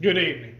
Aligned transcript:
Good 0.00 0.16
evening. 0.16 0.54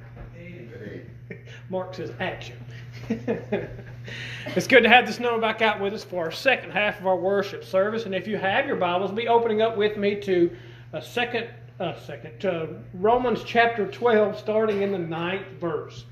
Mark 1.70 1.94
says 1.94 2.12
action. 2.20 2.62
it's 3.08 4.66
good 4.66 4.82
to 4.82 4.88
have 4.90 5.06
this 5.06 5.18
number 5.18 5.40
back 5.40 5.62
out 5.62 5.80
with 5.80 5.94
us 5.94 6.04
for 6.04 6.26
our 6.26 6.30
second 6.30 6.72
half 6.72 7.00
of 7.00 7.06
our 7.06 7.16
worship 7.16 7.64
service. 7.64 8.04
And 8.04 8.14
if 8.14 8.28
you 8.28 8.36
have 8.36 8.66
your 8.66 8.76
Bibles, 8.76 9.12
be 9.12 9.28
opening 9.28 9.62
up 9.62 9.78
with 9.78 9.96
me 9.96 10.16
to 10.16 10.54
a 10.92 11.00
second, 11.00 11.48
uh, 11.78 11.98
second, 12.00 12.44
uh, 12.44 12.66
Romans 12.92 13.42
chapter 13.42 13.86
12, 13.86 14.38
starting 14.38 14.82
in 14.82 14.92
the 14.92 14.98
ninth 14.98 15.46
verse. 15.58 16.04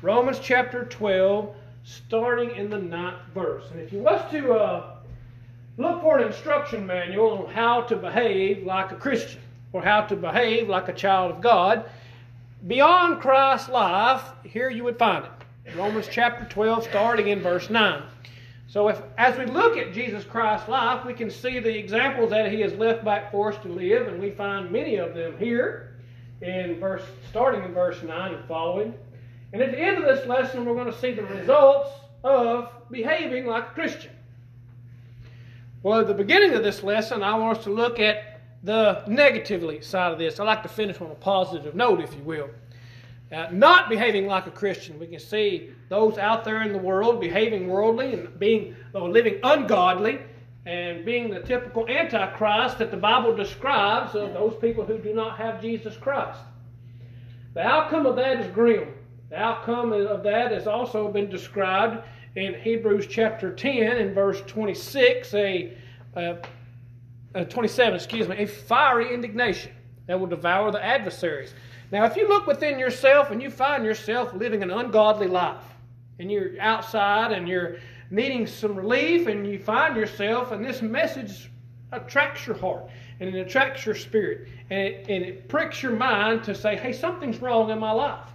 Romans 0.00 0.38
chapter 0.40 0.86
12, 0.86 1.54
starting 1.82 2.56
in 2.56 2.70
the 2.70 2.78
ninth 2.78 3.20
verse. 3.34 3.64
And 3.72 3.80
if 3.80 3.92
you 3.92 3.98
was 3.98 4.22
to 4.30 4.54
uh, 4.54 4.96
look 5.76 6.00
for 6.00 6.16
an 6.16 6.28
instruction 6.28 6.86
manual 6.86 7.44
on 7.44 7.52
how 7.52 7.82
to 7.82 7.96
behave 7.96 8.64
like 8.64 8.90
a 8.90 8.96
Christian 8.96 9.42
or 9.74 9.82
how 9.82 10.00
to 10.00 10.16
behave 10.16 10.70
like 10.70 10.88
a 10.88 10.94
child 10.94 11.32
of 11.32 11.42
God, 11.42 11.84
beyond 12.66 13.20
Christ's 13.20 13.68
life, 13.68 14.22
here 14.44 14.70
you 14.70 14.84
would 14.84 14.98
find 14.98 15.24
it. 15.24 15.76
Romans 15.76 16.08
chapter 16.10 16.44
12, 16.46 16.84
starting 16.84 17.28
in 17.28 17.40
verse 17.40 17.70
9. 17.70 18.02
So, 18.68 18.88
if 18.88 19.00
as 19.18 19.38
we 19.38 19.46
look 19.46 19.76
at 19.76 19.92
Jesus 19.92 20.24
Christ's 20.24 20.68
life, 20.68 21.04
we 21.04 21.14
can 21.14 21.30
see 21.30 21.58
the 21.58 21.76
examples 21.76 22.30
that 22.30 22.50
he 22.50 22.60
has 22.60 22.74
left 22.74 23.04
back 23.04 23.30
for 23.30 23.52
us 23.52 23.62
to 23.62 23.68
live, 23.68 24.08
and 24.08 24.20
we 24.20 24.30
find 24.30 24.70
many 24.70 24.96
of 24.96 25.14
them 25.14 25.38
here 25.38 25.96
in 26.40 26.80
verse, 26.80 27.02
starting 27.30 27.62
in 27.62 27.72
verse 27.72 28.02
9 28.02 28.34
and 28.34 28.44
following. 28.46 28.94
And 29.52 29.62
at 29.62 29.70
the 29.70 29.78
end 29.78 29.98
of 29.98 30.04
this 30.04 30.26
lesson, 30.26 30.64
we're 30.64 30.74
going 30.74 30.92
to 30.92 30.98
see 30.98 31.12
the 31.12 31.22
results 31.22 31.90
of 32.24 32.70
behaving 32.90 33.46
like 33.46 33.64
a 33.64 33.70
Christian. 33.70 34.10
Well, 35.82 36.00
at 36.00 36.06
the 36.06 36.14
beginning 36.14 36.54
of 36.54 36.64
this 36.64 36.82
lesson, 36.82 37.22
I 37.22 37.36
want 37.38 37.58
us 37.58 37.64
to 37.64 37.70
look 37.70 38.00
at 38.00 38.33
the 38.64 39.04
negatively 39.06 39.82
side 39.82 40.12
of 40.12 40.18
this. 40.18 40.40
I 40.40 40.44
like 40.44 40.62
to 40.62 40.68
finish 40.68 41.00
on 41.00 41.10
a 41.10 41.14
positive 41.14 41.74
note, 41.74 42.00
if 42.00 42.14
you 42.14 42.22
will. 42.22 42.48
Uh, 43.30 43.48
not 43.52 43.88
behaving 43.88 44.26
like 44.26 44.46
a 44.46 44.50
Christian. 44.50 44.98
We 44.98 45.06
can 45.06 45.20
see 45.20 45.70
those 45.88 46.18
out 46.18 46.44
there 46.44 46.62
in 46.62 46.72
the 46.72 46.78
world 46.78 47.20
behaving 47.20 47.68
worldly 47.68 48.14
and 48.14 48.38
being 48.38 48.74
or 48.94 49.08
living 49.08 49.38
ungodly 49.42 50.20
and 50.66 51.04
being 51.04 51.30
the 51.30 51.40
typical 51.40 51.86
antichrist 51.88 52.78
that 52.78 52.90
the 52.90 52.96
Bible 52.96 53.36
describes 53.36 54.14
of 54.14 54.32
those 54.32 54.56
people 54.60 54.84
who 54.84 54.98
do 54.98 55.12
not 55.12 55.36
have 55.36 55.60
Jesus 55.60 55.96
Christ. 55.96 56.40
The 57.52 57.62
outcome 57.62 58.06
of 58.06 58.16
that 58.16 58.40
is 58.40 58.46
grim. 58.52 58.94
The 59.28 59.36
outcome 59.36 59.92
of 59.92 60.22
that 60.22 60.52
has 60.52 60.66
also 60.66 61.10
been 61.10 61.28
described 61.28 62.02
in 62.36 62.54
Hebrews 62.54 63.06
chapter 63.08 63.52
10 63.52 63.96
and 63.98 64.14
verse 64.14 64.40
26, 64.46 65.34
a, 65.34 65.76
a, 66.14 66.38
a 67.34 67.44
27, 67.44 67.94
excuse 67.94 68.28
me, 68.28 68.36
a 68.38 68.46
fiery 68.46 69.12
indignation 69.12 69.72
that 70.06 70.18
will 70.18 70.26
devour 70.26 70.70
the 70.70 70.84
adversaries. 70.84 71.54
Now, 71.90 72.04
if 72.04 72.16
you 72.16 72.28
look 72.28 72.46
within 72.46 72.78
yourself 72.78 73.30
and 73.30 73.42
you 73.42 73.50
find 73.50 73.84
yourself 73.84 74.32
living 74.34 74.62
an 74.62 74.70
ungodly 74.70 75.26
life, 75.26 75.62
and 76.18 76.30
you're 76.30 76.60
outside 76.60 77.32
and 77.32 77.48
you're 77.48 77.76
needing 78.10 78.46
some 78.46 78.76
relief, 78.76 79.26
and 79.26 79.46
you 79.46 79.58
find 79.58 79.96
yourself, 79.96 80.52
and 80.52 80.64
this 80.64 80.80
message 80.80 81.50
attracts 81.92 82.46
your 82.46 82.56
heart 82.56 82.88
and 83.20 83.34
it 83.34 83.38
attracts 83.38 83.86
your 83.86 83.94
spirit 83.94 84.48
and 84.70 84.80
it, 84.80 85.06
and 85.08 85.24
it 85.24 85.48
pricks 85.48 85.82
your 85.82 85.92
mind 85.92 86.42
to 86.44 86.54
say, 86.54 86.76
hey, 86.76 86.92
something's 86.92 87.38
wrong 87.38 87.70
in 87.70 87.78
my 87.78 87.92
life. 87.92 88.28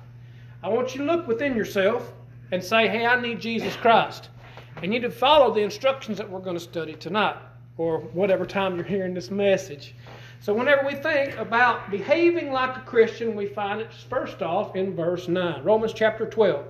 I 0.64 0.70
want 0.70 0.96
you 0.96 1.06
to 1.06 1.12
look 1.12 1.28
within 1.28 1.56
yourself 1.56 2.12
and 2.52 2.64
say, 2.64 2.88
hey, 2.88 3.06
I 3.06 3.20
need 3.20 3.40
Jesus 3.40 3.76
Christ. 3.76 4.30
And 4.78 4.86
you 4.86 5.00
need 5.00 5.06
to 5.06 5.12
follow 5.12 5.54
the 5.54 5.62
instructions 5.62 6.18
that 6.18 6.30
we're 6.30 6.40
going 6.40 6.56
to 6.56 6.62
study 6.62 6.94
tonight 6.94 7.36
or 7.80 8.00
whatever 8.14 8.46
time 8.46 8.76
you're 8.76 8.84
hearing 8.84 9.14
this 9.14 9.32
message. 9.32 9.96
So, 10.42 10.54
whenever 10.54 10.86
we 10.86 10.96
think 10.96 11.38
about 11.38 11.90
behaving 11.90 12.52
like 12.52 12.78
a 12.78 12.82
Christian, 12.82 13.36
we 13.36 13.46
find 13.46 13.82
it 13.82 13.92
first 14.10 14.42
off 14.42 14.76
in 14.76 14.96
verse 14.96 15.28
9, 15.28 15.64
Romans 15.64 15.94
chapter 15.94 16.26
12. 16.26 16.66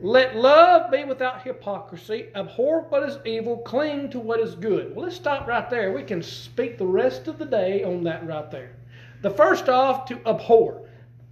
Let 0.00 0.36
love 0.36 0.90
be 0.90 1.04
without 1.04 1.42
hypocrisy. 1.42 2.26
Abhor 2.34 2.82
what 2.88 3.08
is 3.08 3.18
evil. 3.24 3.58
Cling 3.58 4.10
to 4.10 4.20
what 4.20 4.40
is 4.40 4.54
good. 4.54 4.94
Well, 4.94 5.06
let's 5.06 5.16
stop 5.16 5.46
right 5.46 5.70
there. 5.70 5.92
We 5.92 6.02
can 6.02 6.22
speak 6.22 6.76
the 6.76 6.86
rest 6.86 7.28
of 7.28 7.38
the 7.38 7.46
day 7.46 7.82
on 7.82 8.04
that 8.04 8.26
right 8.26 8.50
there. 8.50 8.72
The 9.22 9.30
first 9.30 9.68
off, 9.68 10.06
to 10.06 10.20
abhor, 10.26 10.82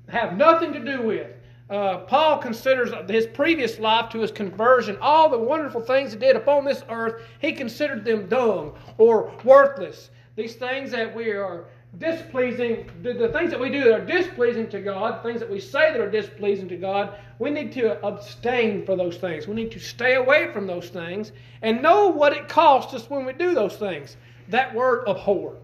have 0.08 0.36
nothing 0.36 0.72
to 0.72 0.80
do 0.80 1.02
with. 1.02 1.33
Uh, 1.70 1.98
Paul 1.98 2.38
considers 2.38 2.90
his 3.08 3.26
previous 3.26 3.78
life 3.78 4.10
to 4.10 4.20
his 4.20 4.30
conversion, 4.30 4.98
all 5.00 5.30
the 5.30 5.38
wonderful 5.38 5.80
things 5.80 6.12
he 6.12 6.18
did 6.18 6.36
upon 6.36 6.64
this 6.64 6.82
earth, 6.90 7.22
he 7.40 7.52
considered 7.52 8.04
them 8.04 8.28
dung 8.28 8.74
or 8.98 9.32
worthless. 9.44 10.10
These 10.36 10.56
things 10.56 10.90
that 10.90 11.14
we 11.14 11.30
are 11.30 11.64
displeasing, 11.98 12.90
the, 13.02 13.14
the 13.14 13.28
things 13.28 13.50
that 13.50 13.60
we 13.60 13.70
do 13.70 13.84
that 13.84 14.00
are 14.00 14.04
displeasing 14.04 14.68
to 14.70 14.80
God, 14.80 15.22
things 15.22 15.40
that 15.40 15.50
we 15.50 15.60
say 15.60 15.90
that 15.90 16.00
are 16.00 16.10
displeasing 16.10 16.68
to 16.68 16.76
God, 16.76 17.16
we 17.38 17.50
need 17.50 17.72
to 17.72 18.04
abstain 18.04 18.84
from 18.84 18.98
those 18.98 19.16
things. 19.16 19.46
We 19.46 19.54
need 19.54 19.72
to 19.72 19.80
stay 19.80 20.16
away 20.16 20.52
from 20.52 20.66
those 20.66 20.88
things 20.88 21.32
and 21.62 21.80
know 21.80 22.08
what 22.08 22.32
it 22.34 22.48
costs 22.48 22.92
us 22.92 23.08
when 23.08 23.24
we 23.24 23.32
do 23.32 23.54
those 23.54 23.76
things. 23.76 24.16
That 24.48 24.74
word 24.74 25.08
abhor. 25.08 25.56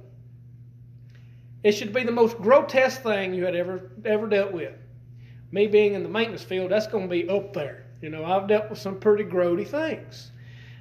It 1.62 1.72
should 1.72 1.92
be 1.92 2.04
the 2.04 2.12
most 2.12 2.38
grotesque 2.38 3.02
thing 3.02 3.34
you 3.34 3.44
had 3.44 3.54
ever 3.54 3.90
ever 4.06 4.26
dealt 4.26 4.52
with. 4.52 4.72
Me 5.52 5.66
being 5.66 5.94
in 5.94 6.02
the 6.02 6.08
maintenance 6.08 6.42
field, 6.42 6.70
that's 6.70 6.86
going 6.86 7.08
to 7.08 7.10
be 7.10 7.28
up 7.28 7.52
there. 7.52 7.84
You 8.00 8.10
know, 8.10 8.24
I've 8.24 8.46
dealt 8.46 8.70
with 8.70 8.78
some 8.78 8.98
pretty 8.98 9.24
grody 9.24 9.66
things. 9.66 10.30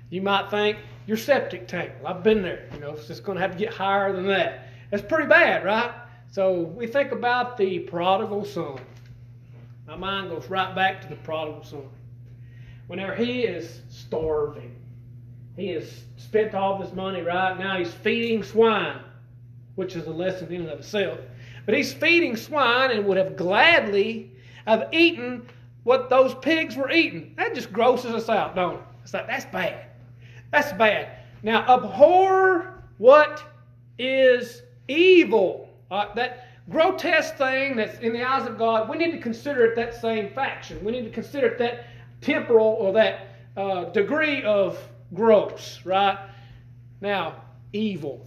You 0.09 0.22
might 0.22 0.50
think 0.50 0.78
your 1.06 1.18
septic 1.18 1.68
tank. 1.68 1.91
Well, 2.02 2.13
I've 2.13 2.24
been 2.24 2.41
there. 2.41 2.69
You 2.74 2.79
know, 2.79 2.91
it's 2.91 3.08
just 3.08 3.24
going 3.24 3.35
to 3.35 3.41
have 3.41 3.52
to 3.52 3.58
get 3.58 3.74
higher 3.74 4.13
than 4.13 4.28
that. 4.28 4.68
That's 4.91 5.03
pretty 5.03 5.28
bad, 5.28 5.66
right? 5.66 5.91
So 6.31 6.62
we 6.62 6.88
think 6.88 7.12
about 7.12 7.58
the 7.58 7.79
prodigal 7.79 8.46
son. 8.46 8.79
My 9.88 9.96
mind 9.96 10.29
goes 10.29 10.50
right 10.50 10.75
back 10.75 11.02
to 11.02 11.08
the 11.08 11.16
prodigal 11.16 11.63
son. 11.63 11.90
Whenever 12.88 13.16
he 13.16 13.41
is 13.41 13.81
starving, 13.90 14.75
he 15.56 15.69
has 15.69 16.03
spent 16.18 16.53
all 16.53 16.78
this 16.78 16.94
money, 16.94 17.22
right? 17.22 17.58
Now 17.58 17.78
he's 17.78 17.91
feeding 17.91 18.44
swine, 18.44 19.00
which 19.75 19.96
is 19.96 20.06
a 20.08 20.12
lesson 20.12 20.52
in 20.52 20.62
and 20.62 20.69
of 20.69 20.79
itself. 20.79 21.19
But 21.66 21.75
he's 21.75 21.91
feeding 21.91 22.35
swine 22.35 22.91
and 22.91 23.06
would 23.06 23.18
have 23.18 23.35
gladly 23.35 24.31
have 24.69 24.94
eaten 24.94 25.47
what 25.84 26.09
those 26.09 26.35
pigs 26.35 26.75
were 26.75 26.91
eating. 26.91 27.34
That 27.38 27.56
just 27.56 27.74
grosses 27.74 28.13
us 28.13 28.30
out, 28.30 28.56
don't 28.56 28.75
it? 28.75 28.81
It's 29.03 29.13
like, 29.13 29.28
that's 29.28 29.46
bad. 29.46 29.88
That's 30.52 30.72
bad. 30.74 31.18
Now, 31.41 31.62
abhor 31.68 32.84
what 32.97 33.44
is 33.97 34.62
evil. 34.88 35.69
Uh, 35.90 36.13
that 36.13 36.47
grotesque 36.69 37.35
thing 37.35 37.75
that's 37.75 37.97
in 38.00 38.13
the 38.13 38.24
eyes 38.24 38.46
of 38.47 38.58
God, 38.58 38.90
we 38.90 38.97
need 38.97 39.12
to 39.12 39.19
consider 39.19 39.66
it 39.66 39.75
that 39.75 40.00
same 40.00 40.29
faction. 40.34 40.84
We 40.84 40.91
need 40.91 41.06
to 41.06 41.09
consider 41.09 41.47
it 41.47 41.58
that 41.59 41.88
temporal 42.22 42.68
or 42.79 42.94
that 42.94 43.28
uh, 43.58 43.85
degree 43.85 44.44
of 44.44 44.78
gross, 45.13 45.79
right? 45.85 46.19
Now, 47.02 47.41
evil. 47.74 48.25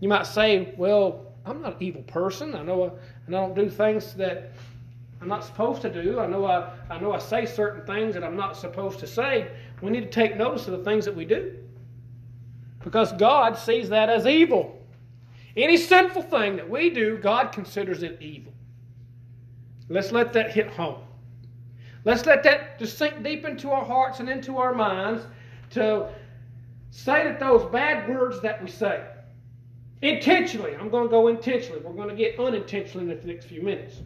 You 0.00 0.08
might 0.08 0.26
say, 0.26 0.74
well, 0.76 1.32
I'm 1.46 1.62
not 1.62 1.76
an 1.76 1.82
evil 1.82 2.02
person. 2.02 2.54
I 2.54 2.62
know 2.62 2.84
I, 2.84 2.88
I 2.88 3.30
don't 3.30 3.54
do 3.54 3.70
things 3.70 4.14
that 4.14 4.52
I'm 5.20 5.28
not 5.28 5.44
supposed 5.44 5.82
to 5.82 5.90
do. 5.90 6.20
I 6.20 6.26
know 6.26 6.44
I, 6.46 6.72
I 6.90 6.98
know 7.00 7.12
I 7.12 7.18
say 7.18 7.44
certain 7.44 7.84
things 7.86 8.14
that 8.14 8.22
I'm 8.22 8.36
not 8.36 8.56
supposed 8.56 9.00
to 9.00 9.06
say. 9.06 9.50
We 9.82 9.90
need 9.90 10.02
to 10.02 10.10
take 10.10 10.36
notice 10.36 10.68
of 10.68 10.78
the 10.78 10.84
things 10.84 11.04
that 11.04 11.14
we 11.14 11.24
do. 11.24 11.56
Because 12.84 13.12
God 13.12 13.58
sees 13.58 13.88
that 13.88 14.08
as 14.08 14.26
evil. 14.26 14.78
Any 15.56 15.76
sinful 15.76 16.22
thing 16.22 16.56
that 16.56 16.70
we 16.70 16.90
do, 16.90 17.18
God 17.18 17.50
considers 17.50 18.04
it 18.04 18.18
evil. 18.20 18.52
Let's 19.88 20.12
let 20.12 20.32
that 20.34 20.52
hit 20.52 20.70
home. 20.70 21.02
Let's 22.04 22.24
let 22.26 22.44
that 22.44 22.78
just 22.78 22.96
sink 22.96 23.22
deep 23.24 23.44
into 23.44 23.70
our 23.70 23.84
hearts 23.84 24.20
and 24.20 24.28
into 24.28 24.56
our 24.58 24.72
minds 24.72 25.24
to 25.70 26.08
say 26.90 27.24
that 27.24 27.40
those 27.40 27.64
bad 27.72 28.08
words 28.08 28.40
that 28.42 28.62
we 28.62 28.70
say, 28.70 29.04
intentionally, 30.00 30.76
I'm 30.76 30.90
going 30.90 31.04
to 31.04 31.10
go 31.10 31.26
intentionally. 31.26 31.80
We're 31.80 31.92
going 31.92 32.08
to 32.08 32.14
get 32.14 32.38
unintentionally 32.38 33.10
in 33.10 33.20
the 33.20 33.26
next 33.26 33.46
few 33.46 33.62
minutes. 33.62 33.96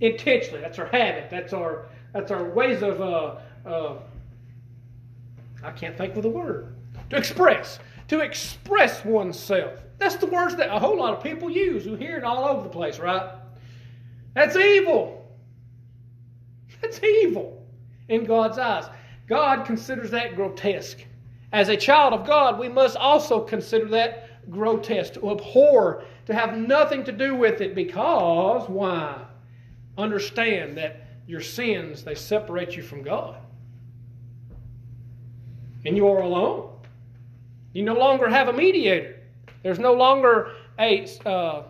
Intentionally, 0.00 0.60
that's 0.60 0.78
our 0.78 0.86
habit. 0.86 1.30
That's 1.30 1.52
our 1.52 1.86
that's 2.12 2.30
our 2.30 2.44
ways 2.44 2.82
of 2.82 3.00
uh, 3.00 3.36
uh, 3.68 3.98
I 5.62 5.70
can't 5.70 5.96
think 5.96 6.16
of 6.16 6.22
the 6.22 6.30
word 6.30 6.74
to 7.10 7.16
express 7.16 7.78
to 8.08 8.20
express 8.20 9.04
oneself. 9.04 9.80
That's 9.98 10.16
the 10.16 10.26
words 10.26 10.56
that 10.56 10.68
a 10.74 10.78
whole 10.78 10.98
lot 10.98 11.14
of 11.14 11.22
people 11.22 11.50
use. 11.50 11.86
We 11.86 11.96
hear 11.96 12.18
it 12.18 12.24
all 12.24 12.44
over 12.46 12.62
the 12.62 12.68
place, 12.68 12.98
right? 12.98 13.30
That's 14.34 14.56
evil. 14.56 15.26
That's 16.80 17.02
evil 17.02 17.66
in 18.08 18.24
God's 18.24 18.58
eyes. 18.58 18.84
God 19.26 19.64
considers 19.64 20.10
that 20.10 20.36
grotesque. 20.36 21.04
As 21.52 21.68
a 21.68 21.76
child 21.76 22.12
of 22.12 22.26
God, 22.26 22.58
we 22.58 22.68
must 22.68 22.96
also 22.96 23.40
consider 23.40 23.86
that 23.86 24.50
grotesque, 24.50 25.14
to 25.14 25.30
abhor, 25.30 26.04
to 26.26 26.34
have 26.34 26.56
nothing 26.56 27.02
to 27.04 27.12
do 27.12 27.34
with 27.34 27.60
it 27.60 27.74
because, 27.74 28.68
why? 28.68 29.25
Understand 29.98 30.76
that 30.76 31.06
your 31.26 31.40
sins, 31.40 32.04
they 32.04 32.14
separate 32.14 32.76
you 32.76 32.82
from 32.82 33.02
God. 33.02 33.36
And 35.84 35.96
you 35.96 36.08
are 36.08 36.22
alone. 36.22 36.70
You 37.72 37.82
no 37.82 37.94
longer 37.94 38.28
have 38.28 38.48
a 38.48 38.52
mediator. 38.52 39.16
There's 39.62 39.78
no 39.78 39.92
longer 39.92 40.52
a 40.78 41.06
uh, 41.26 41.62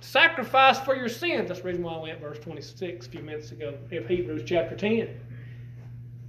sacrifice 0.00 0.78
for 0.80 0.96
your 0.96 1.08
sins. 1.08 1.48
That's 1.48 1.60
the 1.60 1.68
reason 1.68 1.82
why 1.82 1.94
I 1.94 2.02
went 2.02 2.20
verse 2.20 2.38
26 2.38 3.06
a 3.06 3.10
few 3.10 3.22
minutes 3.22 3.52
ago 3.52 3.74
of 3.90 4.08
Hebrews 4.08 4.42
chapter 4.46 4.76
10. 4.76 5.08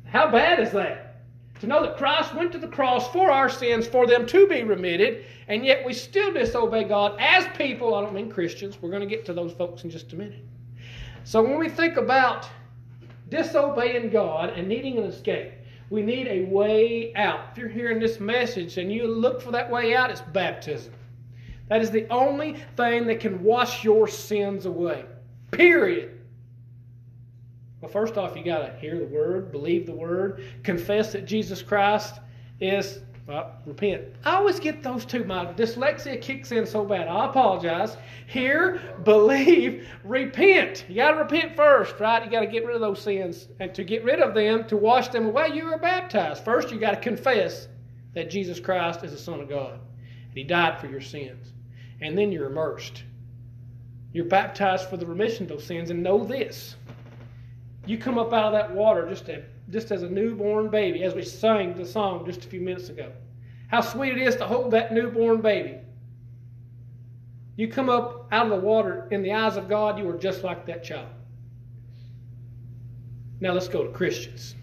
How 0.05 0.29
bad 0.29 0.59
is 0.59 0.71
that? 0.71 1.21
To 1.61 1.67
know 1.67 1.81
that 1.81 1.97
Christ 1.97 2.35
went 2.35 2.51
to 2.51 2.57
the 2.57 2.67
cross 2.67 3.09
for 3.11 3.31
our 3.31 3.49
sins, 3.49 3.87
for 3.87 4.05
them 4.05 4.25
to 4.27 4.47
be 4.47 4.63
remitted, 4.63 5.25
and 5.47 5.65
yet 5.65 5.85
we 5.85 5.93
still 5.93 6.33
disobey 6.33 6.83
God 6.83 7.15
as 7.19 7.45
people. 7.57 7.95
I 7.95 8.01
don't 8.01 8.13
mean 8.13 8.29
Christians. 8.29 8.77
We're 8.81 8.89
going 8.89 9.01
to 9.01 9.07
get 9.07 9.25
to 9.25 9.33
those 9.33 9.53
folks 9.53 9.83
in 9.83 9.89
just 9.89 10.11
a 10.13 10.15
minute. 10.15 10.43
So 11.23 11.41
when 11.41 11.57
we 11.57 11.69
think 11.69 11.97
about 11.97 12.49
disobeying 13.29 14.09
God 14.09 14.51
and 14.51 14.67
needing 14.67 14.97
an 14.97 15.05
escape, 15.05 15.53
we 15.89 16.01
need 16.01 16.27
a 16.27 16.45
way 16.45 17.13
out. 17.15 17.49
If 17.51 17.57
you're 17.57 17.69
hearing 17.69 17.99
this 17.99 18.19
message 18.19 18.77
and 18.77 18.91
you 18.91 19.07
look 19.07 19.41
for 19.41 19.51
that 19.51 19.69
way 19.69 19.95
out, 19.95 20.09
it's 20.09 20.21
baptism. 20.21 20.93
That 21.69 21.81
is 21.81 21.91
the 21.91 22.07
only 22.09 22.57
thing 22.75 23.07
that 23.07 23.19
can 23.19 23.41
wash 23.43 23.83
your 23.83 24.07
sins 24.07 24.65
away. 24.65 25.05
Period. 25.51 26.19
Well, 27.79 27.91
first 27.91 28.17
off, 28.17 28.35
you 28.35 28.43
got 28.43 28.59
to 28.59 28.79
hear 28.79 28.97
the 28.97 29.05
word, 29.05 29.51
believe 29.51 29.85
the 29.85 29.95
word, 29.95 30.43
confess 30.63 31.11
that 31.13 31.25
Jesus 31.25 31.61
Christ 31.61 32.19
is 32.59 32.99
well, 33.25 33.53
repent. 33.65 34.03
I 34.25 34.35
always 34.35 34.59
get 34.59 34.83
those 34.83 35.05
two. 35.05 35.23
My 35.23 35.45
dyslexia 35.45 36.21
kicks 36.21 36.51
in 36.51 36.65
so 36.65 36.83
bad. 36.83 37.07
I 37.07 37.27
apologize. 37.27 37.95
Hear, 38.27 38.81
believe, 39.05 39.87
repent. 40.03 40.85
You 40.89 40.95
got 40.95 41.11
to 41.11 41.17
repent 41.17 41.55
first, 41.55 41.97
right? 42.01 42.23
You 42.23 42.29
got 42.29 42.41
to 42.41 42.47
get 42.47 42.65
rid 42.65 42.75
of 42.75 42.81
those 42.81 43.01
sins. 43.01 43.47
And 43.61 43.73
to 43.75 43.85
get 43.85 44.03
rid 44.03 44.19
of 44.19 44.33
them, 44.33 44.67
to 44.67 44.75
wash 44.75 45.07
them 45.07 45.27
away, 45.27 45.51
you 45.53 45.71
are 45.71 45.77
baptized. 45.77 46.43
First, 46.43 46.69
you 46.69 46.79
got 46.79 46.91
to 46.91 46.99
confess 46.99 47.69
that 48.13 48.29
Jesus 48.29 48.59
Christ 48.59 49.05
is 49.05 49.11
the 49.11 49.17
Son 49.17 49.39
of 49.39 49.47
God. 49.47 49.73
And 49.73 50.37
He 50.37 50.43
died 50.43 50.81
for 50.81 50.87
your 50.87 51.01
sins. 51.01 51.53
And 52.01 52.17
then 52.17 52.31
you're 52.31 52.47
immersed. 52.47 53.03
You're 54.11 54.25
baptized 54.25 54.89
for 54.89 54.97
the 54.97 55.05
remission 55.05 55.43
of 55.43 55.49
those 55.49 55.65
sins. 55.65 55.91
And 55.91 56.03
know 56.03 56.25
this 56.25 56.75
you 57.85 57.97
come 57.97 58.17
up 58.17 58.31
out 58.31 58.45
of 58.45 58.53
that 58.53 58.71
water 58.71 59.07
just 59.09 59.27
a 59.29 59.43
just 59.69 59.91
as 59.91 60.03
a 60.03 60.09
newborn 60.09 60.69
baby, 60.69 61.03
as 61.03 61.15
we 61.15 61.23
sang 61.23 61.75
the 61.75 61.85
song 61.85 62.25
just 62.25 62.45
a 62.45 62.47
few 62.47 62.61
minutes 62.61 62.89
ago. 62.89 63.11
How 63.67 63.81
sweet 63.81 64.17
it 64.17 64.21
is 64.21 64.35
to 64.37 64.45
hold 64.45 64.71
that 64.71 64.93
newborn 64.93 65.41
baby. 65.41 65.79
You 67.55 67.67
come 67.67 67.89
up 67.89 68.27
out 68.31 68.47
of 68.47 68.51
the 68.51 68.65
water, 68.65 69.07
in 69.11 69.21
the 69.21 69.31
eyes 69.31 69.57
of 69.57 69.69
God, 69.69 69.97
you 69.97 70.09
are 70.09 70.17
just 70.17 70.43
like 70.43 70.65
that 70.65 70.83
child. 70.83 71.09
Now 73.39 73.53
let's 73.53 73.67
go 73.67 73.83
to 73.83 73.91
Christians. 73.91 74.55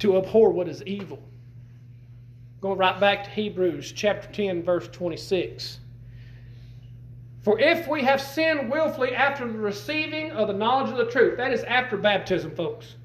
To 0.00 0.16
abhor 0.16 0.50
what 0.50 0.68
is 0.68 0.82
evil. 0.84 1.22
Going 2.60 2.78
right 2.78 2.98
back 2.98 3.24
to 3.24 3.30
Hebrews 3.30 3.92
chapter 3.92 4.30
10, 4.32 4.62
verse 4.62 4.88
26. 4.88 5.80
For 7.42 7.58
if 7.58 7.88
we 7.88 8.02
have 8.02 8.20
sinned 8.20 8.70
willfully 8.70 9.14
after 9.14 9.46
the 9.46 9.58
receiving 9.58 10.30
of 10.32 10.48
the 10.48 10.54
knowledge 10.54 10.90
of 10.90 10.98
the 10.98 11.10
truth, 11.10 11.36
that 11.38 11.52
is 11.52 11.62
after 11.64 11.96
baptism, 11.96 12.54
folks. 12.54 12.96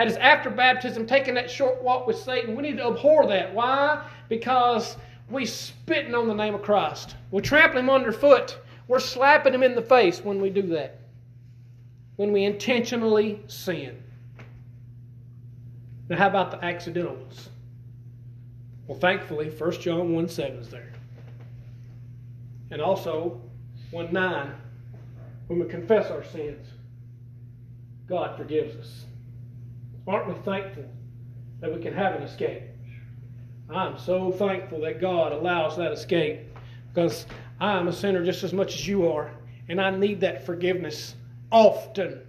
That 0.00 0.08
is 0.08 0.16
after 0.16 0.48
baptism, 0.48 1.06
taking 1.06 1.34
that 1.34 1.50
short 1.50 1.82
walk 1.82 2.06
with 2.06 2.16
Satan. 2.16 2.56
We 2.56 2.62
need 2.62 2.78
to 2.78 2.86
abhor 2.86 3.26
that. 3.26 3.52
Why? 3.52 4.02
Because 4.30 4.96
we're 5.28 5.44
spitting 5.44 6.14
on 6.14 6.26
the 6.26 6.32
name 6.32 6.54
of 6.54 6.62
Christ. 6.62 7.16
We 7.30 7.42
trample 7.42 7.80
him 7.80 7.90
underfoot. 7.90 8.56
We're 8.88 8.98
slapping 8.98 9.52
him 9.52 9.62
in 9.62 9.74
the 9.74 9.82
face 9.82 10.24
when 10.24 10.40
we 10.40 10.48
do 10.48 10.62
that. 10.68 11.00
When 12.16 12.32
we 12.32 12.44
intentionally 12.44 13.42
sin. 13.46 14.02
Now, 16.08 16.16
how 16.16 16.28
about 16.28 16.50
the 16.50 16.64
accidental 16.64 17.16
ones? 17.16 17.50
Well, 18.86 18.98
thankfully, 18.98 19.50
1 19.50 19.72
John 19.82 20.14
1 20.14 20.28
7 20.30 20.60
is 20.60 20.70
there. 20.70 20.94
And 22.70 22.80
also 22.80 23.38
1 23.90 24.10
9, 24.14 24.54
when 25.48 25.58
we 25.58 25.66
confess 25.66 26.10
our 26.10 26.24
sins, 26.24 26.66
God 28.06 28.38
forgives 28.38 28.76
us. 28.76 29.04
Aren't 30.06 30.28
we 30.28 30.34
thankful 30.42 30.84
that 31.60 31.74
we 31.74 31.80
can 31.80 31.94
have 31.94 32.14
an 32.14 32.22
escape? 32.22 32.62
I'm 33.68 33.98
so 33.98 34.32
thankful 34.32 34.80
that 34.80 35.00
God 35.00 35.32
allows 35.32 35.76
that 35.76 35.92
escape 35.92 36.40
because 36.92 37.26
I 37.60 37.76
am 37.76 37.88
a 37.88 37.92
sinner 37.92 38.24
just 38.24 38.42
as 38.42 38.52
much 38.52 38.74
as 38.74 38.88
you 38.88 39.08
are, 39.08 39.30
and 39.68 39.80
I 39.80 39.90
need 39.90 40.20
that 40.20 40.44
forgiveness 40.44 41.14
often. 41.52 42.22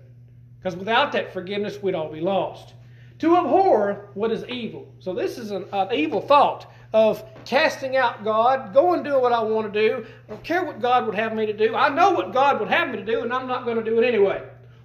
Because 0.59 0.75
without 0.75 1.11
that 1.13 1.33
forgiveness, 1.33 1.81
we'd 1.81 1.95
all 1.95 2.11
be 2.11 2.21
lost. 2.21 2.73
To 3.19 3.37
abhor 3.37 4.09
what 4.13 4.31
is 4.31 4.45
evil. 4.45 4.93
So, 4.99 5.13
this 5.13 5.37
is 5.37 5.51
an, 5.51 5.65
an 5.71 5.93
evil 5.93 6.21
thought 6.21 6.71
of 6.93 7.23
casting 7.45 7.95
out 7.95 8.23
God, 8.23 8.73
go 8.73 8.93
and 8.93 9.03
do 9.03 9.19
what 9.19 9.31
I 9.31 9.41
want 9.41 9.71
to 9.71 9.87
do. 9.87 10.05
I 10.27 10.29
don't 10.29 10.43
care 10.43 10.63
what 10.63 10.81
God 10.81 11.05
would 11.05 11.15
have 11.15 11.33
me 11.33 11.45
to 11.45 11.53
do. 11.53 11.75
I 11.75 11.89
know 11.89 12.11
what 12.11 12.33
God 12.33 12.59
would 12.59 12.69
have 12.69 12.89
me 12.89 12.97
to 12.97 13.05
do, 13.05 13.21
and 13.21 13.33
I'm 13.33 13.47
not 13.47 13.63
going 13.63 13.77
to 13.77 13.83
do 13.83 13.99
it 13.99 14.05
anyway. 14.05 14.43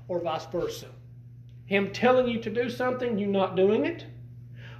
Or 0.08 0.20
vice 0.20 0.46
versa. 0.46 0.86
Him 1.66 1.92
telling 1.92 2.28
you 2.28 2.40
to 2.40 2.50
do 2.50 2.70
something, 2.70 3.18
you 3.18 3.26
not 3.26 3.56
doing 3.56 3.84
it, 3.84 4.06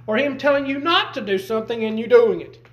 or 0.07 0.17
Him 0.17 0.37
telling 0.37 0.65
you 0.65 0.79
not 0.79 1.13
to 1.13 1.21
do 1.21 1.37
something 1.37 1.83
and 1.83 1.99
you 1.99 2.07
doing 2.07 2.41
it. 2.41 2.65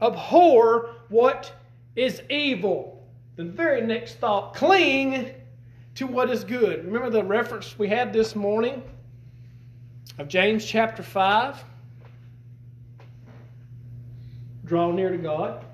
Abhor 0.00 0.90
what 1.08 1.52
is 1.96 2.22
evil. 2.30 3.06
The 3.36 3.44
very 3.44 3.80
next 3.80 4.14
thought, 4.14 4.54
cling 4.54 5.32
to 5.96 6.06
what 6.06 6.30
is 6.30 6.44
good. 6.44 6.84
Remember 6.84 7.10
the 7.10 7.24
reference 7.24 7.78
we 7.78 7.88
had 7.88 8.12
this 8.12 8.36
morning 8.36 8.82
of 10.18 10.28
James 10.28 10.64
chapter 10.64 11.02
5? 11.02 11.64
Draw 14.64 14.92
near 14.92 15.10
to 15.10 15.18
God, 15.18 15.64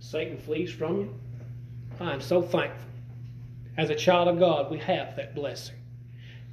Satan 0.00 0.38
flees 0.38 0.70
from 0.70 0.98
you. 0.98 1.14
I 1.98 2.12
am 2.12 2.20
so 2.20 2.40
thankful. 2.40 2.88
As 3.76 3.90
a 3.90 3.94
child 3.94 4.28
of 4.28 4.38
God, 4.38 4.70
we 4.70 4.78
have 4.78 5.16
that 5.16 5.34
blessing. 5.34 5.76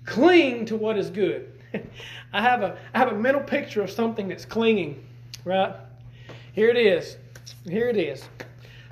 Cling 0.08 0.66
to 0.68 0.78
what 0.78 0.98
is 0.98 1.10
good. 1.10 1.52
I 2.34 2.42
have 2.42 2.64
a 2.64 2.78
I 2.94 2.98
have 2.98 3.10
a 3.10 3.16
mental 3.16 3.44
picture 3.44 3.84
of 3.84 3.92
something 3.92 4.30
that's 4.30 4.46
clinging, 4.46 5.06
right? 5.44 5.76
Here 6.54 6.70
it 6.70 6.78
is. 6.78 7.18
Here 7.66 7.90
it 7.90 7.98
is. 7.98 8.24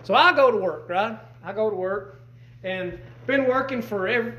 So 0.04 0.14
I 0.14 0.36
go 0.36 0.52
to 0.52 0.58
work, 0.58 0.90
right? 0.90 1.18
I 1.44 1.54
go 1.54 1.70
to 1.70 1.76
work 1.76 2.22
and 2.64 3.00
been 3.26 3.48
working 3.48 3.82
for 3.82 4.08
every, 4.08 4.34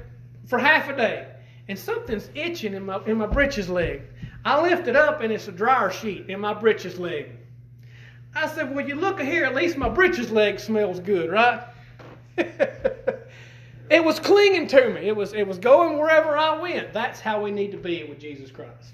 for 0.47 0.59
half 0.59 0.89
a 0.91 0.97
day, 0.97 1.27
and 1.69 1.79
something's 1.79 2.29
itching 2.35 2.75
in 2.75 2.85
my 2.85 3.03
in 3.07 3.17
my 3.17 3.27
britches 3.27 3.71
leg. 3.71 4.03
I 4.45 4.61
lift 4.61 4.87
it 4.87 4.97
up 4.97 5.23
and 5.23 5.33
it's 5.33 5.49
a 5.49 5.53
dryer 5.53 5.91
sheet 5.91 6.29
in 6.29 6.41
my 6.41 6.53
britches 6.53 6.99
leg. 6.99 7.31
I 8.35 8.49
said, 8.49 8.75
"Well, 8.75 8.87
you 8.87 8.97
look 8.97 9.19
here. 9.19 9.47
At 9.47 9.55
least 9.55 9.79
my 9.79 9.89
britches 9.89 10.31
leg 10.31 10.61
smells 10.61 11.01
good, 11.01 11.31
right?" 11.31 11.63
It 13.91 14.05
was 14.05 14.19
clinging 14.19 14.67
to 14.69 14.91
me. 14.91 15.03
It 15.03 15.17
was, 15.17 15.33
it 15.33 15.47
was 15.47 15.59
going 15.59 15.99
wherever 15.99 16.37
I 16.37 16.59
went. 16.61 16.93
That's 16.93 17.21
how 17.21 17.43
we 17.43 17.51
need 17.51 17.71
to 17.71 17.77
be 17.77 18.05
with 18.05 18.19
Jesus 18.19 18.51
Christ. 18.51 18.93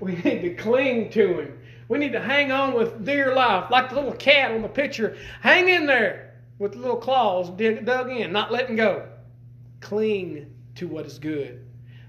We 0.00 0.12
need 0.24 0.42
to 0.42 0.54
cling 0.54 1.10
to 1.10 1.40
Him. 1.40 1.58
We 1.88 1.98
need 1.98 2.12
to 2.12 2.20
hang 2.20 2.50
on 2.50 2.74
with 2.74 3.04
dear 3.04 3.34
life, 3.34 3.70
like 3.70 3.90
the 3.90 3.94
little 3.94 4.12
cat 4.12 4.50
on 4.50 4.62
the 4.62 4.68
picture. 4.68 5.16
Hang 5.40 5.68
in 5.68 5.86
there 5.86 6.34
with 6.58 6.72
the 6.72 6.78
little 6.78 6.96
claws 6.96 7.50
dig, 7.50 7.84
dug 7.84 8.10
in, 8.10 8.32
not 8.32 8.50
letting 8.50 8.76
go. 8.76 9.06
Cling 9.80 10.52
to 10.74 10.88
what 10.88 11.06
is 11.06 11.18
good. 11.18 11.64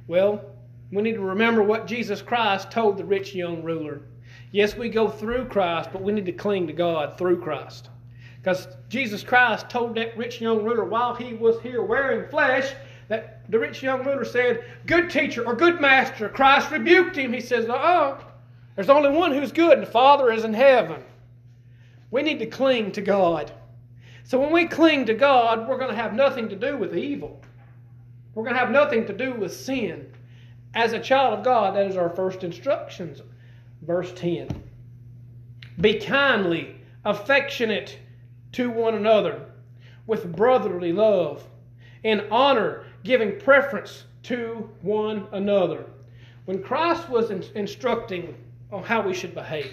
Well, 0.08 0.44
we 0.92 1.04
need 1.04 1.16
to 1.16 1.22
remember 1.22 1.62
what 1.62 1.86
Jesus 1.86 2.22
Christ 2.22 2.72
told 2.72 2.98
the 2.98 3.06
rich 3.06 3.36
young 3.36 3.62
ruler. 3.62 4.02
Yes, 4.52 4.76
we 4.76 4.90
go 4.90 5.10
through 5.10 5.46
Christ, 5.46 5.90
but 5.92 6.02
we 6.02 6.14
need 6.14 6.26
to 6.26 6.32
cling 6.32 6.68
to 6.68 6.74
God 6.74 7.18
through 7.18 7.42
Christ. 7.42 7.90
Because 8.48 8.70
Jesus 8.88 9.24
Christ 9.24 9.70
told 9.70 9.96
that 9.96 10.16
rich 10.16 10.40
young 10.40 10.64
ruler 10.64 10.86
while 10.86 11.14
he 11.14 11.34
was 11.34 11.60
here 11.60 11.84
wearing 11.84 12.30
flesh, 12.30 12.72
that 13.10 13.42
the 13.52 13.60
rich 13.60 13.84
young 13.84 14.06
ruler 14.06 14.24
said, 14.24 14.64
Good 14.86 15.10
teacher 15.10 15.46
or 15.46 15.54
good 15.54 15.82
master. 15.82 16.30
Christ 16.30 16.72
rebuked 16.72 17.18
him. 17.18 17.34
He 17.34 17.42
says, 17.42 17.66
Oh, 17.68 18.18
there's 18.74 18.88
only 18.88 19.10
one 19.10 19.34
who's 19.34 19.52
good, 19.52 19.74
and 19.74 19.82
the 19.82 19.92
Father 19.92 20.32
is 20.32 20.46
in 20.46 20.54
heaven. 20.54 21.04
We 22.10 22.22
need 22.22 22.40
to 22.40 22.46
cling 22.46 22.94
to 22.94 23.02
God. 23.02 23.52
So 24.24 24.40
when 24.40 24.54
we 24.54 24.66
cling 24.66 25.08
to 25.08 25.14
God, 25.14 25.68
we're 25.68 25.78
going 25.78 25.92
to 25.92 26.02
have 26.02 26.14
nothing 26.14 26.48
to 26.48 26.56
do 26.56 26.78
with 26.78 26.96
evil. 26.96 27.42
We're 28.34 28.44
going 28.44 28.56
to 28.56 28.62
have 28.62 28.72
nothing 28.72 29.06
to 29.08 29.14
do 29.14 29.34
with 29.34 29.54
sin. 29.54 30.10
As 30.74 30.94
a 30.94 31.02
child 31.02 31.38
of 31.38 31.44
God, 31.44 31.76
that 31.76 31.88
is 31.88 31.98
our 31.98 32.12
first 32.12 32.46
instructions. 32.46 33.22
Verse 33.82 34.14
10 34.14 34.48
Be 35.82 36.00
kindly, 36.00 36.78
affectionate 37.04 37.98
to 38.54 38.70
one 38.70 38.96
another 38.96 39.46
with 40.06 40.36
brotherly 40.36 40.94
love, 40.94 41.44
in 42.04 42.28
honor, 42.32 42.86
giving 43.04 43.40
preference 43.40 44.06
to 44.24 44.70
one 44.82 45.28
another. 45.32 45.86
When 46.46 46.64
Christ 46.64 47.10
was 47.10 47.30
in- 47.30 47.44
instructing 47.56 48.36
on 48.72 48.84
how 48.84 49.02
we 49.02 49.14
should 49.14 49.34
behave, 49.34 49.72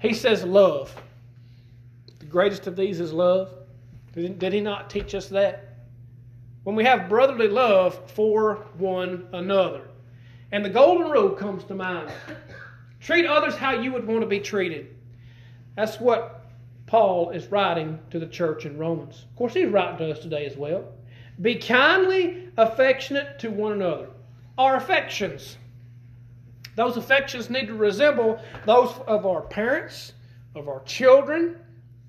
he 0.00 0.14
says, 0.14 0.44
Love. 0.44 0.94
The 2.18 2.26
greatest 2.26 2.66
of 2.66 2.76
these 2.76 3.00
is 3.00 3.12
love. 3.12 3.52
Did 4.12 4.52
he 4.52 4.60
not 4.60 4.90
teach 4.90 5.14
us 5.14 5.28
that? 5.28 5.74
When 6.64 6.74
we 6.74 6.84
have 6.84 7.08
brotherly 7.08 7.48
love 7.48 8.10
for 8.10 8.66
one 8.78 9.28
another. 9.32 9.82
And 10.50 10.64
the 10.64 10.70
golden 10.70 11.08
rule 11.10 11.30
comes 11.30 11.62
to 11.64 11.74
mind 11.74 12.10
treat 13.00 13.26
others 13.26 13.54
how 13.54 13.72
you 13.72 13.92
would 13.92 14.04
want 14.04 14.22
to 14.22 14.26
be 14.26 14.40
treated. 14.40 14.96
That's 15.76 16.00
what 16.00 16.35
Paul 16.86 17.30
is 17.30 17.46
writing 17.48 17.98
to 18.10 18.18
the 18.18 18.26
church 18.26 18.64
in 18.64 18.78
Romans. 18.78 19.26
Of 19.28 19.36
course, 19.36 19.54
he's 19.54 19.68
writing 19.68 19.98
to 19.98 20.12
us 20.12 20.20
today 20.20 20.46
as 20.46 20.56
well. 20.56 20.84
Be 21.40 21.56
kindly 21.56 22.48
affectionate 22.56 23.38
to 23.40 23.50
one 23.50 23.72
another. 23.72 24.08
Our 24.56 24.76
affections. 24.76 25.58
Those 26.76 26.96
affections 26.96 27.50
need 27.50 27.66
to 27.66 27.74
resemble 27.74 28.40
those 28.64 28.92
of 29.06 29.26
our 29.26 29.42
parents, 29.42 30.12
of 30.54 30.68
our 30.68 30.82
children, 30.84 31.58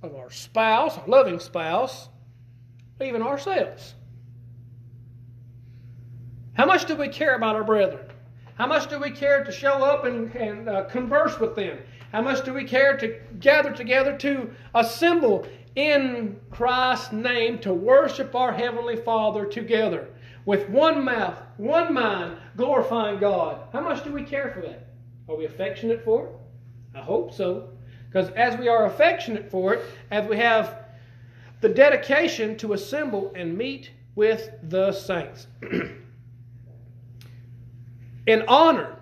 of 0.04 0.16
our 0.16 0.30
spouse, 0.30 0.98
our 0.98 1.08
loving 1.08 1.40
spouse, 1.40 2.10
even 3.02 3.22
ourselves. 3.22 3.96
How 6.54 6.66
much 6.66 6.86
do 6.86 6.96
we 6.96 7.08
care 7.08 7.36
about 7.36 7.56
our 7.56 7.64
brethren? 7.64 8.06
How 8.56 8.68
much 8.68 8.90
do 8.90 9.00
we 9.00 9.12
care 9.12 9.44
to 9.44 9.52
show 9.52 9.84
up 9.84 10.06
and, 10.06 10.34
and 10.36 10.68
uh, 10.68 10.86
converse 10.86 11.40
with 11.40 11.56
them? 11.56 11.78
How 12.12 12.22
much 12.22 12.46
do 12.46 12.54
we 12.54 12.64
care 12.64 12.96
to 12.98 13.20
gather 13.40 13.72
together 13.72 14.16
to 14.18 14.50
assemble 14.74 15.46
in 15.76 16.40
Christ's 16.50 17.12
name 17.12 17.60
to 17.60 17.74
worship 17.74 18.34
our 18.34 18.54
Heavenly 18.54 18.96
Father 18.96 19.46
together 19.46 20.08
with 20.46 20.70
one 20.70 21.04
mouth, 21.04 21.38
one 21.58 21.94
mind, 21.94 22.38
glorifying 22.56 23.20
God? 23.20 23.62
How 23.74 23.82
much 23.82 24.04
do 24.04 24.14
we 24.14 24.24
care 24.24 24.52
for 24.52 24.62
that? 24.62 24.88
Are 25.28 25.36
we 25.36 25.46
affectionate 25.46 26.04
for 26.06 26.28
it? 26.28 26.32
I 26.96 27.02
hope 27.02 27.34
so. 27.34 27.70
Because 28.10 28.30
as 28.32 28.58
we 28.58 28.70
are 28.70 28.86
affectionate 28.86 29.52
for 29.52 29.74
it, 29.74 29.82
as 30.10 30.28
we 30.30 30.38
have 30.38 30.86
the 31.60 31.70
dedication 31.70 32.56
to 32.58 32.74
assemble 32.74 33.34
and 33.36 33.58
meet 33.58 33.92
with 34.16 34.50
the 34.64 34.92
saints. 34.92 35.48
in 38.28 38.44
honor, 38.48 38.98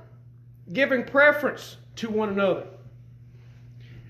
giving 0.74 1.04
preference 1.04 1.78
to 1.96 2.10
one 2.10 2.30
another. 2.30 2.68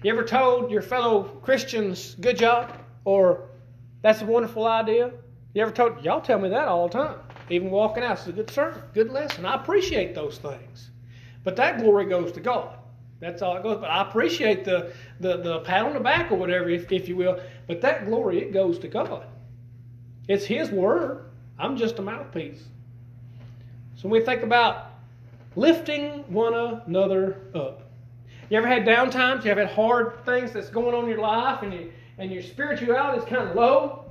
You 0.06 0.12
ever 0.12 0.24
told 0.24 0.70
your 0.70 0.84
fellow 0.84 1.24
Christians, 1.42 2.16
good 2.22 2.38
job? 2.38 2.72
Or 3.06 3.50
that's 4.04 4.22
a 4.22 4.26
wonderful 4.26 4.68
idea? 4.68 5.12
You 5.56 5.64
ever 5.64 5.72
told, 5.72 6.06
y'all 6.06 6.22
tell 6.22 6.38
me 6.38 6.48
that 6.50 6.68
all 6.68 6.88
the 6.88 6.94
time. 6.94 7.18
Even 7.50 7.72
walking 7.72 8.04
out, 8.04 8.20
it's 8.20 8.28
a 8.28 8.32
good 8.32 8.52
sermon, 8.52 8.84
good 8.94 9.10
lesson. 9.10 9.48
I 9.48 9.56
appreciate 9.56 10.14
those 10.14 10.38
things. 10.38 10.92
But 11.44 11.56
that 11.56 11.80
glory 11.80 12.06
goes 12.06 12.32
to 12.34 12.40
God. 12.40 12.78
That's 13.20 13.42
all 13.42 13.58
it 13.58 13.64
goes. 13.64 13.80
But 13.80 13.90
I 13.90 14.08
appreciate 14.08 14.64
the, 14.64 14.94
the, 15.22 15.38
the 15.38 15.60
pat 15.62 15.84
on 15.84 15.94
the 15.94 16.00
back 16.00 16.32
or 16.32 16.36
whatever, 16.36 16.70
if, 16.70 16.92
if 16.92 17.10
you 17.10 17.16
will. 17.16 17.42
But 17.66 17.82
that 17.82 18.06
glory, 18.06 18.44
it 18.44 18.54
goes 18.54 18.78
to 18.78 18.88
God. 18.88 19.26
It's 20.28 20.46
His 20.46 20.70
word. 20.70 21.32
I'm 21.58 21.78
just 21.78 21.98
a 21.98 22.04
mouthpiece. 22.04 22.62
So 23.96 24.08
when 24.08 24.22
we 24.22 24.24
think 24.24 24.44
about 24.44 24.92
lifting 25.56 26.32
one 26.32 26.54
another 26.54 27.38
up. 27.56 27.85
You 28.50 28.58
ever 28.58 28.68
had 28.68 28.86
down 28.86 29.10
times? 29.10 29.46
You 29.46 29.52
ever 29.52 29.66
had 29.66 29.76
hard 29.76 30.24
things 30.26 30.52
that's 30.52 30.70
going 30.70 30.94
on 30.94 31.04
in 31.04 31.10
your 31.10 31.20
life 31.20 31.64
and, 31.64 31.74
you, 31.74 31.92
and 32.18 32.32
your 32.32 32.44
spirituality 32.44 33.20
is 33.20 33.26
kind 33.26 33.50
of 33.50 33.56
low? 33.56 34.06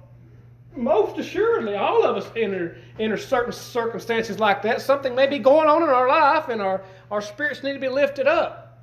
Most 0.76 1.19
assuredly, 1.19 1.76
all 1.76 2.05
of 2.05 2.17
us 2.17 2.29
enter, 2.37 2.76
enter 2.99 3.17
certain 3.17 3.53
circumstances 3.53 4.41
like 4.41 4.61
that. 4.62 4.81
Something 4.81 5.14
may 5.14 5.29
be 5.29 5.38
going 5.38 5.69
on 5.69 5.85
in 5.85 5.88
our 5.88 6.09
life 6.09 6.49
and 6.49 6.61
our, 6.61 6.83
our 7.12 7.23
spirits 7.23 7.62
need 7.62 7.75
to 7.75 7.79
be 7.79 7.88
lifted 7.88 8.26
up. 8.26 8.83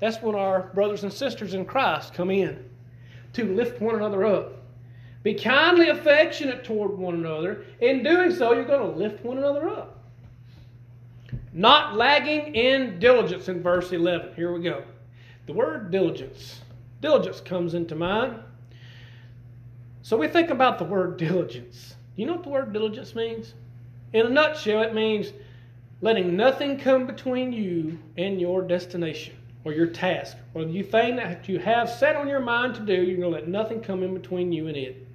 That's 0.00 0.20
when 0.20 0.34
our 0.34 0.70
brothers 0.74 1.04
and 1.04 1.12
sisters 1.12 1.54
in 1.54 1.64
Christ 1.64 2.12
come 2.14 2.30
in 2.30 2.68
to 3.34 3.44
lift 3.44 3.80
one 3.80 3.94
another 3.94 4.24
up. 4.24 4.54
Be 5.22 5.34
kindly 5.34 5.88
affectionate 5.88 6.64
toward 6.64 6.96
one 6.96 7.14
another. 7.14 7.64
In 7.80 8.02
doing 8.02 8.34
so, 8.34 8.52
you're 8.52 8.64
going 8.64 8.92
to 8.92 8.98
lift 8.98 9.24
one 9.24 9.38
another 9.38 9.68
up. 9.68 9.97
Not 11.58 11.96
lagging 11.96 12.54
in 12.54 13.00
diligence 13.00 13.48
in 13.48 13.64
verse 13.64 13.90
11. 13.90 14.36
Here 14.36 14.52
we 14.52 14.62
go. 14.62 14.84
The 15.46 15.52
word 15.52 15.90
diligence. 15.90 16.60
Diligence 17.00 17.40
comes 17.40 17.74
into 17.74 17.96
mind. 17.96 18.38
So 20.02 20.16
we 20.16 20.28
think 20.28 20.50
about 20.50 20.78
the 20.78 20.84
word 20.84 21.16
diligence. 21.16 21.96
You 22.14 22.26
know 22.26 22.34
what 22.34 22.44
the 22.44 22.50
word 22.50 22.72
diligence 22.72 23.16
means? 23.16 23.54
In 24.12 24.26
a 24.26 24.28
nutshell, 24.28 24.82
it 24.82 24.94
means 24.94 25.32
letting 26.00 26.36
nothing 26.36 26.78
come 26.78 27.08
between 27.08 27.52
you 27.52 27.98
and 28.16 28.40
your 28.40 28.62
destination 28.62 29.34
or 29.64 29.72
your 29.72 29.88
task 29.88 30.36
or 30.54 30.64
the 30.64 30.84
thing 30.84 31.16
that 31.16 31.48
you 31.48 31.58
have 31.58 31.90
set 31.90 32.14
on 32.14 32.28
your 32.28 32.38
mind 32.38 32.76
to 32.76 32.82
do. 32.82 32.94
You're 32.94 33.18
going 33.18 33.32
to 33.32 33.36
let 33.36 33.48
nothing 33.48 33.80
come 33.80 34.04
in 34.04 34.14
between 34.14 34.52
you 34.52 34.68
and 34.68 34.76
it. 34.76 35.08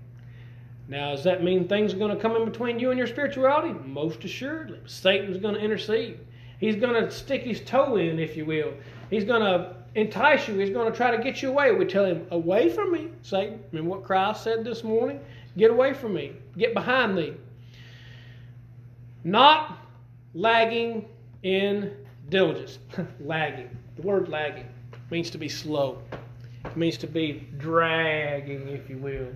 Now, 0.89 1.11
does 1.11 1.23
that 1.23 1.41
mean 1.41 1.69
things 1.69 1.93
are 1.93 1.97
going 1.97 2.13
to 2.13 2.21
come 2.21 2.35
in 2.35 2.43
between 2.43 2.79
you 2.79 2.89
and 2.89 2.97
your 2.97 3.07
spirituality? 3.07 3.73
Most 3.85 4.25
assuredly. 4.25 4.79
Satan's 4.85 5.37
going 5.37 5.55
to 5.55 5.61
intercede. 5.61 6.19
He's 6.63 6.77
going 6.77 6.93
to 6.93 7.11
stick 7.11 7.43
his 7.43 7.59
toe 7.59 7.97
in, 7.97 8.19
if 8.19 8.37
you 8.37 8.45
will. 8.45 8.73
He's 9.09 9.25
going 9.25 9.41
to 9.41 9.75
entice 9.95 10.47
you. 10.47 10.57
He's 10.57 10.69
going 10.69 10.89
to 10.89 10.95
try 10.95 11.13
to 11.13 11.21
get 11.21 11.41
you 11.41 11.49
away. 11.49 11.73
We 11.73 11.83
tell 11.83 12.05
him, 12.05 12.25
Away 12.31 12.69
from 12.69 12.93
me, 12.93 13.09
Satan. 13.21 13.61
Remember 13.73 13.97
what 13.97 14.05
Christ 14.05 14.45
said 14.45 14.63
this 14.63 14.81
morning? 14.81 15.19
Get 15.57 15.71
away 15.71 15.93
from 15.93 16.13
me. 16.13 16.31
Get 16.57 16.73
behind 16.73 17.15
me. 17.15 17.33
Not 19.25 19.77
lagging 20.33 21.09
in 21.43 21.97
diligence. 22.29 22.79
lagging. 23.19 23.69
The 23.97 24.03
word 24.03 24.29
lagging 24.29 24.69
means 25.11 25.29
to 25.31 25.37
be 25.37 25.49
slow, 25.49 26.01
it 26.63 26.77
means 26.77 26.97
to 26.99 27.07
be 27.07 27.45
dragging, 27.57 28.69
if 28.69 28.89
you 28.89 28.99
will. 28.99 29.27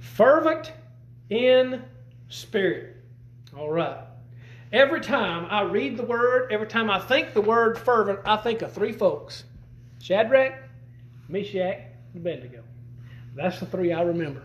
Fervent 0.00 0.72
in 1.30 1.82
spirit. 2.28 2.96
All 3.56 3.70
right. 3.70 3.98
Every 4.72 5.00
time 5.00 5.46
I 5.48 5.62
read 5.62 5.96
the 5.96 6.02
word, 6.02 6.52
every 6.52 6.66
time 6.66 6.90
I 6.90 6.98
think 6.98 7.34
the 7.34 7.40
word 7.40 7.78
fervent, 7.78 8.20
I 8.24 8.36
think 8.36 8.62
of 8.62 8.72
three 8.72 8.92
folks 8.92 9.44
Shadrach, 10.00 10.54
Meshach, 11.28 11.78
and 12.12 12.16
Abednego. 12.16 12.62
That's 13.34 13.60
the 13.60 13.66
three 13.66 13.92
I 13.92 14.02
remember. 14.02 14.42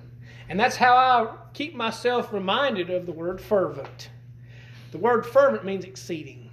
And 0.49 0.59
that's 0.59 0.75
how 0.75 0.95
I 0.95 1.35
keep 1.53 1.75
myself 1.75 2.33
reminded 2.33 2.89
of 2.89 3.05
the 3.05 3.11
word 3.11 3.39
fervent. 3.39 4.09
The 4.91 4.97
word 4.97 5.25
fervent 5.25 5.63
means 5.63 5.85
exceeding, 5.85 6.49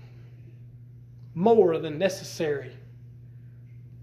more 1.35 1.79
than 1.79 1.99
necessary, 1.99 2.73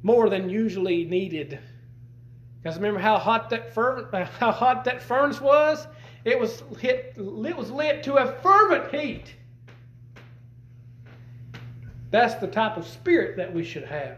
more 0.04 0.30
than 0.30 0.50
usually 0.50 1.06
needed. 1.06 1.60
Guys, 2.64 2.76
remember 2.76 3.00
how 3.00 3.18
hot 3.18 3.50
that 3.52 3.74
fervent, 3.74 4.14
how 4.40 4.52
hot 4.52 4.84
that 4.84 5.02
furnace 5.02 5.40
was? 5.40 5.88
It 6.26 6.40
was 6.40 6.64
hit, 6.80 7.14
it 7.16 7.58
was 7.58 7.70
lit 7.70 8.04
to 8.04 8.16
a 8.16 8.34
fervent 8.42 8.94
heat. 8.94 9.36
That's 12.10 12.34
the 12.36 12.48
type 12.48 12.78
of 12.78 12.88
spirit 12.88 13.38
that 13.38 13.54
we 13.54 13.64
should 13.64 13.84
have. 13.84 14.18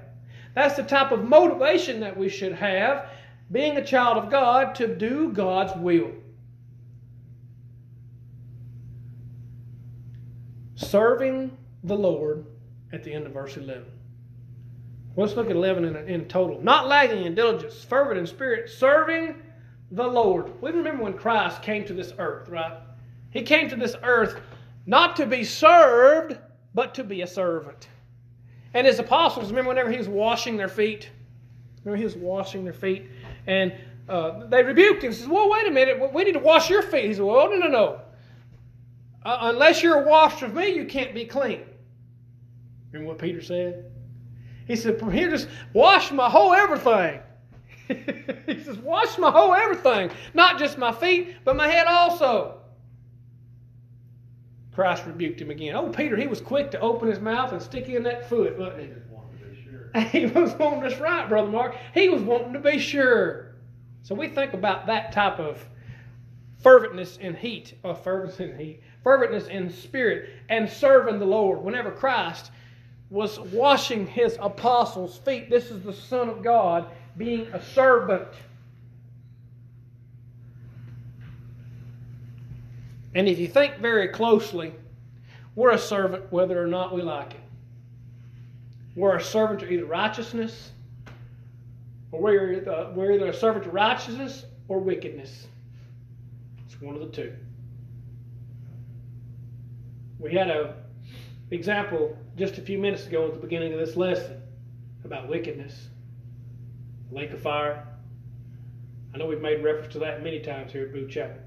That's 0.55 0.75
the 0.75 0.83
type 0.83 1.11
of 1.11 1.25
motivation 1.25 1.99
that 1.99 2.15
we 2.15 2.29
should 2.29 2.53
have, 2.53 3.09
being 3.51 3.77
a 3.77 3.85
child 3.85 4.17
of 4.17 4.31
God, 4.31 4.73
to 4.75 4.95
do 4.95 5.33
God's 5.33 5.75
will. 5.75 6.11
Serving 10.75 11.57
the 11.83 11.95
Lord 11.95 12.45
at 12.93 13.03
the 13.03 13.13
end 13.13 13.27
of 13.27 13.33
verse 13.33 13.57
11. 13.57 13.85
Let's 15.17 15.35
look 15.35 15.49
at 15.49 15.55
11 15.55 15.83
in, 15.83 15.95
in 16.07 16.25
total. 16.27 16.61
Not 16.61 16.87
lagging 16.87 17.25
in 17.25 17.35
diligence, 17.35 17.83
fervent 17.83 18.19
in 18.19 18.27
spirit, 18.27 18.69
serving 18.69 19.41
the 19.91 20.07
Lord. 20.07 20.61
We 20.61 20.71
remember 20.71 21.03
when 21.03 21.13
Christ 21.13 21.61
came 21.61 21.85
to 21.85 21.93
this 21.93 22.13
earth, 22.17 22.49
right? 22.49 22.77
He 23.29 23.41
came 23.41 23.69
to 23.69 23.75
this 23.75 23.95
earth 24.03 24.39
not 24.85 25.15
to 25.17 25.25
be 25.25 25.43
served, 25.43 26.37
but 26.73 26.93
to 26.95 27.03
be 27.03 27.21
a 27.21 27.27
servant. 27.27 27.89
And 28.73 28.85
his 28.85 28.99
apostles, 28.99 29.49
remember 29.49 29.69
whenever 29.69 29.91
he 29.91 29.97
was 29.97 30.07
washing 30.07 30.57
their 30.57 30.67
feet? 30.67 31.09
Remember 31.83 31.97
he 31.97 32.03
was 32.03 32.15
washing 32.15 32.63
their 32.63 32.73
feet? 32.73 33.09
And 33.47 33.73
uh, 34.09 34.47
they 34.47 34.63
rebuked 34.63 35.03
him. 35.03 35.11
He 35.11 35.17
says, 35.17 35.27
Well, 35.27 35.49
wait 35.49 35.67
a 35.67 35.71
minute. 35.71 36.13
We 36.13 36.23
need 36.23 36.33
to 36.33 36.39
wash 36.39 36.69
your 36.69 36.81
feet. 36.81 37.05
He 37.05 37.13
said, 37.13 37.23
Well, 37.23 37.49
no, 37.49 37.57
no, 37.57 37.67
no. 37.67 38.01
Uh, 39.25 39.37
unless 39.41 39.83
you're 39.83 40.03
washed 40.03 40.41
of 40.41 40.53
me, 40.53 40.69
you 40.69 40.85
can't 40.85 41.13
be 41.13 41.25
clean. 41.25 41.61
Remember 42.91 43.13
what 43.13 43.19
Peter 43.19 43.41
said? 43.41 43.91
He 44.67 44.75
said, 44.75 44.99
From 44.99 45.11
Here, 45.11 45.29
just 45.29 45.47
wash 45.73 46.11
my 46.11 46.29
whole 46.29 46.53
everything. 46.53 47.19
he 48.45 48.63
says, 48.63 48.77
Wash 48.77 49.17
my 49.17 49.31
whole 49.31 49.53
everything, 49.53 50.11
not 50.33 50.59
just 50.59 50.77
my 50.77 50.91
feet, 50.91 51.35
but 51.43 51.55
my 51.55 51.67
head 51.67 51.87
also. 51.87 52.59
Christ 54.73 55.05
rebuked 55.07 55.41
him 55.41 55.49
again. 55.49 55.75
Oh, 55.75 55.89
Peter, 55.89 56.15
he 56.15 56.27
was 56.27 56.39
quick 56.39 56.69
to 56.71 56.79
open 56.79 57.09
his 57.09 57.19
mouth 57.19 57.51
and 57.51 57.61
stick 57.61 57.89
in 57.89 58.03
that 58.03 58.29
foot, 58.29 58.57
wasn't 58.57 58.81
he? 58.81 58.89
He 60.11 60.27
was 60.27 60.53
wanting 60.55 60.83
us 60.83 60.99
right, 60.99 61.27
Brother 61.27 61.49
Mark. 61.49 61.75
He 61.95 62.09
was 62.09 62.21
wanting 62.21 62.53
to 62.53 62.59
be 62.59 62.77
sure. 62.77 63.55
So 64.03 64.13
we 64.13 64.27
think 64.27 64.53
about 64.53 64.85
that 64.85 65.11
type 65.11 65.39
of 65.39 65.65
ferventness 66.63 67.17
in 67.19 67.35
heat, 67.35 67.73
or 67.83 67.95
ferventness 67.95 68.39
in 68.39 68.57
heat, 68.57 68.83
ferventness 69.03 69.47
in 69.47 69.71
spirit, 69.71 70.29
and 70.49 70.69
serving 70.69 71.17
the 71.17 71.25
Lord. 71.25 71.63
Whenever 71.63 71.89
Christ 71.89 72.51
was 73.09 73.39
washing 73.39 74.05
his 74.05 74.37
apostles' 74.39 75.17
feet, 75.17 75.49
this 75.49 75.71
is 75.71 75.81
the 75.81 75.93
Son 75.93 76.29
of 76.29 76.43
God 76.43 76.91
being 77.17 77.47
a 77.47 77.61
servant. 77.61 78.27
And 83.15 83.27
if 83.27 83.39
you 83.39 83.47
think 83.47 83.77
very 83.79 84.09
closely, 84.09 84.73
we're 85.55 85.71
a 85.71 85.79
servant 85.79 86.31
whether 86.31 86.61
or 86.63 86.67
not 86.67 86.93
we 86.93 87.01
like 87.01 87.33
it. 87.33 87.39
we're 88.97 89.15
a 89.15 89.23
servant 89.23 89.59
to 89.59 89.71
either 89.71 89.85
righteousness, 89.85 90.71
or 92.11 92.19
we're, 92.19 92.91
we're 92.95 93.11
either 93.11 93.27
a 93.27 93.33
servant 93.33 93.63
to 93.63 93.69
righteousness 93.69 94.45
or 94.67 94.79
wickedness. 94.79 95.47
It's 96.65 96.81
one 96.81 96.95
of 96.95 97.01
the 97.01 97.07
two. 97.07 97.33
We 100.19 100.33
had 100.33 100.49
a 100.49 100.73
example 101.51 102.17
just 102.35 102.57
a 102.57 102.61
few 102.61 102.79
minutes 102.79 103.05
ago 103.05 103.27
at 103.27 103.33
the 103.35 103.39
beginning 103.39 103.71
of 103.71 103.79
this 103.79 103.95
lesson 103.95 104.41
about 105.05 105.29
wickedness, 105.29 105.87
lake 107.11 107.31
of 107.31 107.41
fire. 107.41 107.87
I 109.13 109.17
know 109.17 109.27
we've 109.27 109.41
made 109.41 109.63
reference 109.63 109.93
to 109.93 109.99
that 109.99 110.23
many 110.23 110.39
times 110.39 110.71
here 110.71 110.83
at 110.83 110.93
Booth 110.93 111.09
Chapel. 111.09 111.41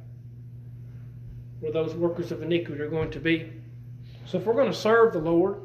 Where 1.61 1.73
those 1.73 1.95
workers 1.95 2.33
of 2.33 2.43
iniquity 2.43 2.81
are 2.81 2.89
going 2.89 3.11
to 3.11 3.21
be. 3.21 3.53
So 4.25 4.39
if 4.39 4.45
we're 4.45 4.55
going 4.55 4.71
to 4.71 4.77
serve 4.77 5.13
the 5.13 5.19
Lord, 5.19 5.61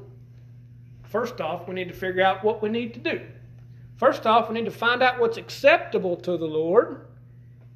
first 1.03 1.39
off, 1.39 1.67
we 1.67 1.73
need 1.73 1.87
to 1.87 1.93
figure 1.93 2.23
out 2.23 2.43
what 2.43 2.61
we 2.61 2.69
need 2.69 2.93
to 2.95 2.99
do. 2.99 3.21
First 3.95 4.25
off, 4.25 4.49
we 4.49 4.55
need 4.55 4.65
to 4.65 4.71
find 4.71 5.01
out 5.01 5.19
what's 5.19 5.37
acceptable 5.37 6.17
to 6.17 6.37
the 6.37 6.45
Lord 6.45 7.07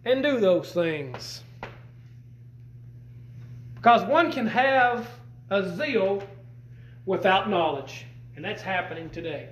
and 0.04 0.22
do 0.22 0.40
those 0.40 0.72
things. 0.74 1.44
Because 3.76 4.04
one 4.04 4.32
can 4.32 4.48
have 4.48 5.10
a 5.50 5.76
zeal 5.78 6.22
without 7.06 7.50
knowledge, 7.50 8.06
and 8.36 8.44
that's 8.44 8.62
happening 8.62 9.10
today. 9.10 9.50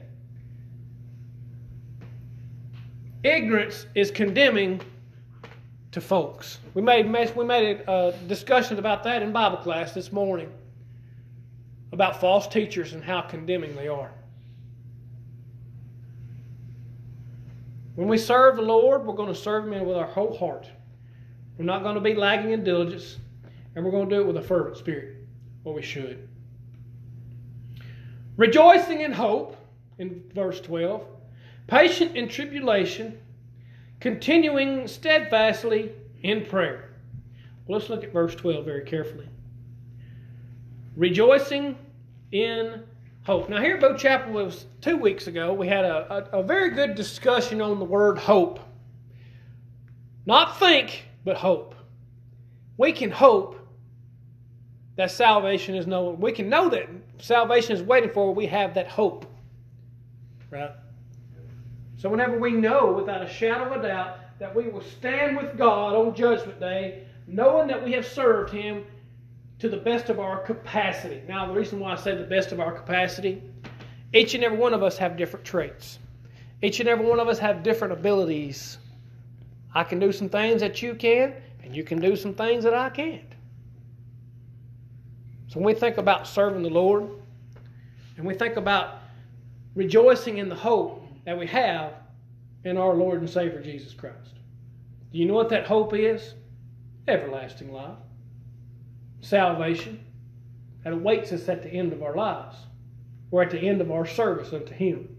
Ignorance 3.27 3.87
is 3.93 4.09
condemning 4.09 4.79
to 5.91 5.99
folks. 5.99 6.59
We 6.73 6.81
made 6.81 7.11
we 7.35 7.43
made 7.43 7.83
a 7.85 8.17
discussion 8.25 8.79
about 8.79 9.03
that 9.03 9.21
in 9.21 9.33
Bible 9.33 9.57
class 9.57 9.91
this 9.93 10.13
morning 10.13 10.49
about 11.91 12.21
false 12.21 12.47
teachers 12.47 12.93
and 12.93 13.03
how 13.03 13.19
condemning 13.19 13.75
they 13.75 13.89
are. 13.89 14.11
When 17.95 18.07
we 18.07 18.17
serve 18.17 18.55
the 18.55 18.61
Lord, 18.61 19.05
we're 19.05 19.13
going 19.13 19.33
to 19.33 19.39
serve 19.39 19.69
Him 19.69 19.85
with 19.85 19.97
our 19.97 20.07
whole 20.07 20.37
heart. 20.37 20.69
We're 21.57 21.65
not 21.65 21.83
going 21.83 21.95
to 21.95 22.01
be 22.01 22.13
lagging 22.13 22.51
in 22.51 22.63
diligence, 22.63 23.17
and 23.75 23.83
we're 23.83 23.91
going 23.91 24.07
to 24.07 24.15
do 24.15 24.21
it 24.21 24.27
with 24.27 24.37
a 24.37 24.41
fervent 24.41 24.77
spirit, 24.77 25.17
or 25.65 25.73
we 25.73 25.81
should. 25.81 26.29
Rejoicing 28.37 29.01
in 29.01 29.11
hope, 29.11 29.57
in 29.97 30.23
verse 30.33 30.61
12, 30.61 31.05
patient 31.67 32.15
in 32.15 32.27
tribulation, 32.27 33.19
continuing 33.99 34.87
steadfastly 34.87 35.91
in 36.23 36.45
prayer. 36.45 36.89
Well, 37.67 37.79
let's 37.79 37.89
look 37.89 38.03
at 38.03 38.13
verse 38.13 38.33
12 38.35 38.65
very 38.65 38.83
carefully. 38.85 39.27
Rejoicing 40.95 41.77
in 42.31 42.83
hope. 43.23 43.49
Now, 43.49 43.61
here 43.61 43.75
at 43.75 43.81
Booth 43.81 43.99
Chapel 43.99 44.33
was 44.33 44.65
two 44.81 44.97
weeks 44.97 45.27
ago. 45.27 45.53
We 45.53 45.67
had 45.67 45.85
a, 45.85 46.31
a, 46.33 46.39
a 46.39 46.43
very 46.43 46.71
good 46.71 46.95
discussion 46.95 47.61
on 47.61 47.79
the 47.79 47.85
word 47.85 48.17
hope. 48.17 48.59
Not 50.25 50.57
think, 50.59 51.05
but 51.23 51.37
hope. 51.37 51.75
We 52.77 52.93
can 52.93 53.11
hope 53.11 53.59
that 54.95 55.11
salvation 55.11 55.75
is 55.75 55.87
known. 55.87 56.19
We 56.19 56.31
can 56.31 56.49
know 56.49 56.69
that 56.69 56.89
salvation 57.19 57.75
is 57.75 57.81
waiting 57.81 58.11
for. 58.11 58.33
We 58.33 58.47
have 58.47 58.73
that 58.75 58.87
hope, 58.87 59.25
right? 60.49 60.71
So 61.97 62.09
whenever 62.09 62.37
we 62.37 62.51
know 62.51 62.93
without 62.93 63.23
a 63.23 63.27
shadow 63.27 63.73
of 63.73 63.83
a 63.83 63.87
doubt 63.87 64.17
that 64.39 64.55
we 64.55 64.67
will 64.67 64.81
stand 64.81 65.35
with 65.35 65.57
God 65.57 65.95
on 65.95 66.13
Judgment 66.13 66.59
Day, 66.59 67.07
knowing 67.25 67.67
that 67.67 67.83
we 67.83 67.91
have 67.93 68.05
served 68.05 68.53
Him 68.53 68.85
to 69.57 69.67
the 69.67 69.77
best 69.77 70.09
of 70.09 70.19
our 70.19 70.39
capacity. 70.43 71.23
Now, 71.27 71.47
the 71.47 71.53
reason 71.53 71.79
why 71.79 71.93
I 71.93 71.95
say 71.95 72.15
the 72.15 72.23
best 72.23 72.51
of 72.51 72.59
our 72.59 72.71
capacity, 72.71 73.41
each 74.13 74.35
and 74.35 74.43
every 74.43 74.59
one 74.59 74.75
of 74.75 74.83
us 74.83 74.95
have 74.99 75.17
different 75.17 75.43
traits. 75.43 75.97
Each 76.61 76.79
and 76.79 76.87
every 76.87 77.05
one 77.05 77.19
of 77.19 77.27
us 77.27 77.39
have 77.39 77.63
different 77.63 77.93
abilities. 77.93 78.77
I 79.73 79.83
can 79.83 79.97
do 79.99 80.11
some 80.11 80.29
things 80.29 80.61
that 80.61 80.83
you 80.83 80.93
can, 80.93 81.33
and 81.63 81.75
you 81.75 81.83
can 81.83 81.99
do 81.99 82.15
some 82.15 82.35
things 82.35 82.63
that 82.63 82.75
I 82.75 82.91
can't. 82.91 83.23
So 85.47 85.59
when 85.59 85.65
we 85.65 85.73
think 85.73 85.97
about 85.97 86.27
serving 86.27 86.61
the 86.61 86.69
Lord, 86.69 87.09
and 88.17 88.25
we 88.25 88.35
think 88.35 88.55
about 88.55 88.99
rejoicing 89.73 90.37
in 90.37 90.49
the 90.49 90.55
hope 90.55 91.06
that 91.27 91.37
we 91.37 91.45
have 91.45 91.91
in 92.63 92.77
our 92.77 92.93
Lord 92.93 93.19
and 93.19 93.29
Savior 93.29 93.61
Jesus 93.61 93.93
Christ. 93.93 94.39
Do 95.11 95.17
you 95.17 95.25
know 95.25 95.33
what 95.33 95.49
that 95.49 95.67
hope 95.67 95.93
is? 95.93 96.33
Everlasting 97.05 97.71
life 97.71 97.97
salvation 99.19 99.99
that 100.83 100.93
awaits 100.93 101.33
us 101.33 101.49
at 101.49 101.63
the 101.63 101.69
end 101.69 101.91
of 101.91 102.01
our 102.01 102.15
lives 102.15 102.55
or 103.31 103.41
at 103.41 103.51
the 103.51 103.59
end 103.59 103.81
of 103.81 103.91
our 103.91 104.05
service 104.05 104.53
unto 104.53 104.73
Him. 104.73 105.17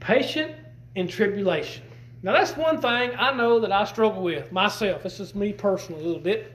Patient 0.00 0.54
in 0.96 1.08
tribulation. 1.08 1.84
Now, 2.22 2.32
that's 2.32 2.54
one 2.56 2.78
thing 2.78 3.12
I 3.16 3.32
know 3.32 3.60
that 3.60 3.72
I 3.72 3.84
struggle 3.84 4.22
with 4.22 4.52
myself. 4.52 5.02
This 5.02 5.18
is 5.18 5.34
me 5.34 5.54
personally 5.54 6.02
a 6.02 6.06
little 6.06 6.20
bit. 6.20 6.52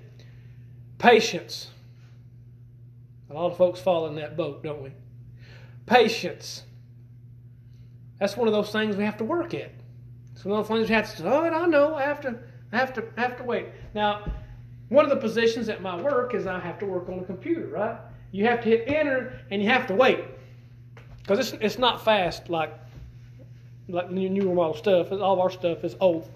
Patience. 1.00 1.70
A 3.32 3.34
lot 3.34 3.50
of 3.50 3.58
folks 3.58 3.80
fall 3.80 4.06
in 4.06 4.16
that 4.16 4.38
boat, 4.38 4.62
don't 4.62 4.84
we? 4.84 4.92
Patience. 5.86 6.64
That's 8.20 8.38
one 8.38 8.48
of 8.48 8.54
those 8.54 8.72
things 8.72 8.96
we 8.96 9.04
have 9.04 9.18
to 9.18 9.24
work 9.24 9.54
at. 9.54 9.72
It's 10.34 10.46
one 10.46 10.60
of 10.60 10.68
those 10.68 10.78
things 10.78 10.90
we 10.90 10.96
have 10.96 11.10
to 11.10 11.18
say, 11.18 11.26
oh, 11.26 11.42
I 11.42 11.66
know, 11.68 11.96
I 11.96 12.04
have 12.04 12.22
to 12.22 12.40
I 12.72 12.78
have 12.78 12.94
to 12.94 13.04
I 13.18 13.22
have 13.22 13.38
to 13.38 13.44
wait. 13.44 13.68
Now, 13.94 14.26
one 14.90 15.06
of 15.06 15.10
the 15.10 15.18
positions 15.18 15.70
at 15.70 15.82
my 15.82 16.00
work 16.02 16.34
is 16.34 16.48
I 16.48 16.60
have 16.60 16.80
to 16.80 16.86
work 16.86 17.10
on 17.10 17.20
a 17.20 17.24
computer, 17.24 17.68
right? 17.68 17.98
You 18.32 18.46
have 18.46 18.62
to 18.64 18.70
hit 18.70 18.88
enter 18.88 19.40
and 19.52 19.62
you 19.62 19.70
have 19.70 19.88
to 19.88 19.96
wait 19.96 20.24
because 21.22 21.40
it's 21.40 21.64
it's 21.64 21.78
not 21.78 22.04
fast 22.04 22.50
like 22.50 22.74
like 23.90 24.12
new 24.12 24.30
newer 24.30 24.56
model 24.56 24.76
stuff. 24.76 25.12
All 25.12 25.34
of 25.34 25.40
our 25.40 25.50
stuff 25.50 25.84
is 25.84 25.96
old. 26.00 26.30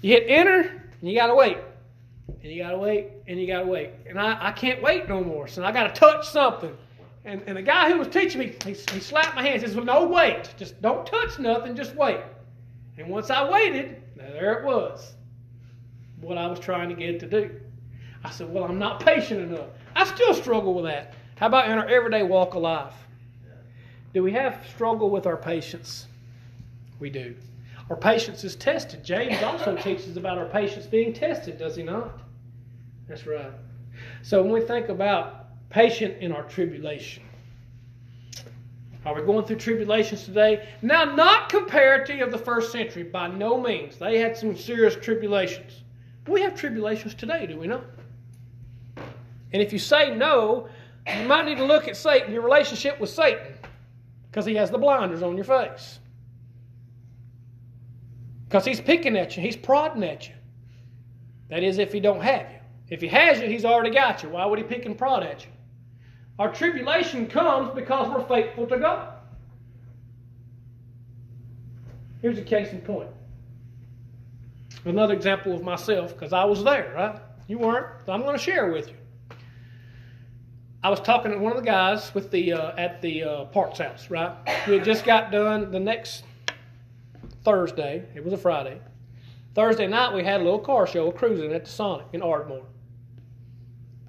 You 0.00 0.14
hit 0.14 0.24
enter 0.28 0.82
and 1.00 1.10
you 1.10 1.16
gotta 1.16 1.34
wait. 1.34 1.58
And 2.42 2.52
you 2.52 2.62
gotta 2.62 2.78
wait 2.78 3.08
and 3.26 3.40
you 3.40 3.46
gotta 3.46 3.66
wait. 3.66 3.90
And 4.08 4.18
I, 4.18 4.48
I 4.48 4.52
can't 4.52 4.82
wait 4.82 5.08
no 5.08 5.22
more. 5.22 5.48
So 5.48 5.64
I 5.64 5.72
gotta 5.72 5.92
touch 5.92 6.28
something. 6.28 6.76
And, 7.24 7.42
and 7.46 7.56
the 7.56 7.62
guy 7.62 7.90
who 7.90 7.98
was 7.98 8.08
teaching 8.08 8.40
me, 8.40 8.54
he, 8.64 8.70
he 8.70 9.00
slapped 9.00 9.34
my 9.34 9.42
hand. 9.42 9.60
He 9.60 9.66
says, 9.66 9.76
Well, 9.76 9.84
no, 9.84 10.06
wait. 10.06 10.54
Just 10.56 10.80
don't 10.80 11.06
touch 11.06 11.38
nothing, 11.38 11.76
just 11.76 11.94
wait. 11.94 12.20
And 12.96 13.08
once 13.08 13.30
I 13.30 13.48
waited, 13.48 14.02
there 14.16 14.58
it 14.58 14.64
was 14.64 15.14
what 16.20 16.38
I 16.38 16.46
was 16.46 16.58
trying 16.58 16.88
to 16.88 16.94
get 16.94 17.20
to 17.20 17.26
do. 17.26 17.60
I 18.24 18.30
said, 18.30 18.52
Well, 18.52 18.64
I'm 18.64 18.78
not 18.78 19.04
patient 19.04 19.40
enough. 19.40 19.68
I 19.94 20.04
still 20.04 20.34
struggle 20.34 20.74
with 20.74 20.84
that. 20.84 21.14
How 21.36 21.46
about 21.46 21.70
in 21.70 21.78
our 21.78 21.86
everyday 21.86 22.22
walk 22.22 22.54
of 22.54 22.62
life? 22.62 22.94
Do 24.14 24.22
we 24.22 24.32
have 24.32 24.64
struggle 24.74 25.10
with 25.10 25.26
our 25.26 25.36
patience? 25.36 26.06
We 26.98 27.10
do. 27.10 27.36
Our 27.90 27.96
patience 27.96 28.42
is 28.44 28.56
tested. 28.56 29.04
James 29.04 29.42
also 29.42 29.76
teaches 29.82 30.16
about 30.16 30.38
our 30.38 30.46
patience 30.46 30.86
being 30.86 31.12
tested, 31.12 31.58
does 31.58 31.76
he 31.76 31.82
not? 31.82 32.20
That's 33.08 33.26
right. 33.26 33.52
So 34.22 34.42
when 34.42 34.52
we 34.52 34.60
think 34.60 34.88
about 34.88 35.37
patient 35.70 36.18
in 36.20 36.32
our 36.32 36.44
tribulation, 36.44 37.22
are 39.04 39.14
we 39.14 39.22
going 39.22 39.44
through 39.44 39.56
tribulations 39.56 40.24
today? 40.24 40.68
Now, 40.82 41.04
not 41.04 41.48
comparative 41.48 42.20
of 42.20 42.30
the 42.30 42.38
first 42.38 42.72
century, 42.72 43.04
by 43.04 43.28
no 43.28 43.60
means. 43.60 43.96
They 43.96 44.18
had 44.18 44.36
some 44.36 44.56
serious 44.56 44.96
tribulations. 44.96 45.82
We 46.26 46.42
have 46.42 46.54
tribulations 46.54 47.14
today, 47.14 47.46
do 47.46 47.58
we 47.58 47.66
not? 47.66 47.84
And 49.52 49.62
if 49.62 49.72
you 49.72 49.78
say 49.78 50.14
no, 50.14 50.68
you 51.06 51.26
might 51.26 51.46
need 51.46 51.56
to 51.56 51.64
look 51.64 51.88
at 51.88 51.96
Satan, 51.96 52.32
your 52.32 52.42
relationship 52.42 53.00
with 53.00 53.08
Satan, 53.08 53.54
because 54.30 54.44
he 54.44 54.54
has 54.56 54.70
the 54.70 54.78
blinders 54.78 55.22
on 55.22 55.36
your 55.36 55.44
face. 55.44 56.00
Because 58.46 58.64
he's 58.64 58.80
picking 58.80 59.16
at 59.16 59.36
you, 59.36 59.42
he's 59.42 59.56
prodding 59.56 60.04
at 60.04 60.28
you. 60.28 60.34
That 61.48 61.62
is, 61.62 61.78
if 61.78 61.92
he 61.92 62.00
don't 62.00 62.20
have 62.20 62.50
you. 62.50 62.58
If 62.90 63.00
he 63.00 63.08
has 63.08 63.40
you, 63.40 63.48
he's 63.48 63.64
already 63.64 63.90
got 63.90 64.22
you. 64.22 64.30
Why 64.30 64.44
would 64.44 64.58
he 64.58 64.64
pick 64.64 64.84
and 64.84 64.98
prod 64.98 65.22
at 65.22 65.44
you? 65.44 65.50
Our 66.38 66.52
tribulation 66.52 67.26
comes 67.26 67.74
because 67.74 68.08
we're 68.08 68.26
faithful 68.26 68.66
to 68.66 68.78
God. 68.78 69.14
Here's 72.22 72.38
a 72.38 72.42
case 72.42 72.72
in 72.72 72.80
point 72.80 73.10
another 74.84 75.14
example 75.14 75.54
of 75.54 75.62
myself 75.62 76.12
because 76.14 76.32
I 76.32 76.44
was 76.44 76.64
there, 76.64 76.92
right? 76.94 77.20
You 77.46 77.58
weren't, 77.58 77.86
so 78.06 78.12
I'm 78.12 78.22
going 78.22 78.36
to 78.36 78.42
share 78.42 78.70
with 78.70 78.88
you. 78.88 78.94
I 80.82 80.90
was 80.90 81.00
talking 81.00 81.32
to 81.32 81.38
one 81.38 81.52
of 81.52 81.58
the 81.58 81.64
guys 81.64 82.14
with 82.14 82.30
the 82.30 82.52
uh, 82.52 82.76
at 82.76 83.02
the 83.02 83.24
uh, 83.24 83.44
Parks 83.46 83.78
House, 83.78 84.10
right? 84.10 84.32
We 84.66 84.74
had 84.74 84.84
just 84.84 85.04
got 85.04 85.32
done 85.32 85.72
the 85.72 85.80
next 85.80 86.24
Thursday. 87.42 88.04
It 88.14 88.22
was 88.22 88.32
a 88.32 88.36
Friday. 88.36 88.80
Thursday 89.54 89.88
night 89.88 90.14
we 90.14 90.22
had 90.22 90.40
a 90.40 90.44
little 90.44 90.60
car 90.60 90.86
show 90.86 91.10
cruising 91.10 91.52
at 91.52 91.64
the 91.64 91.70
Sonic 91.70 92.06
in 92.12 92.22
Ardmore. 92.22 92.64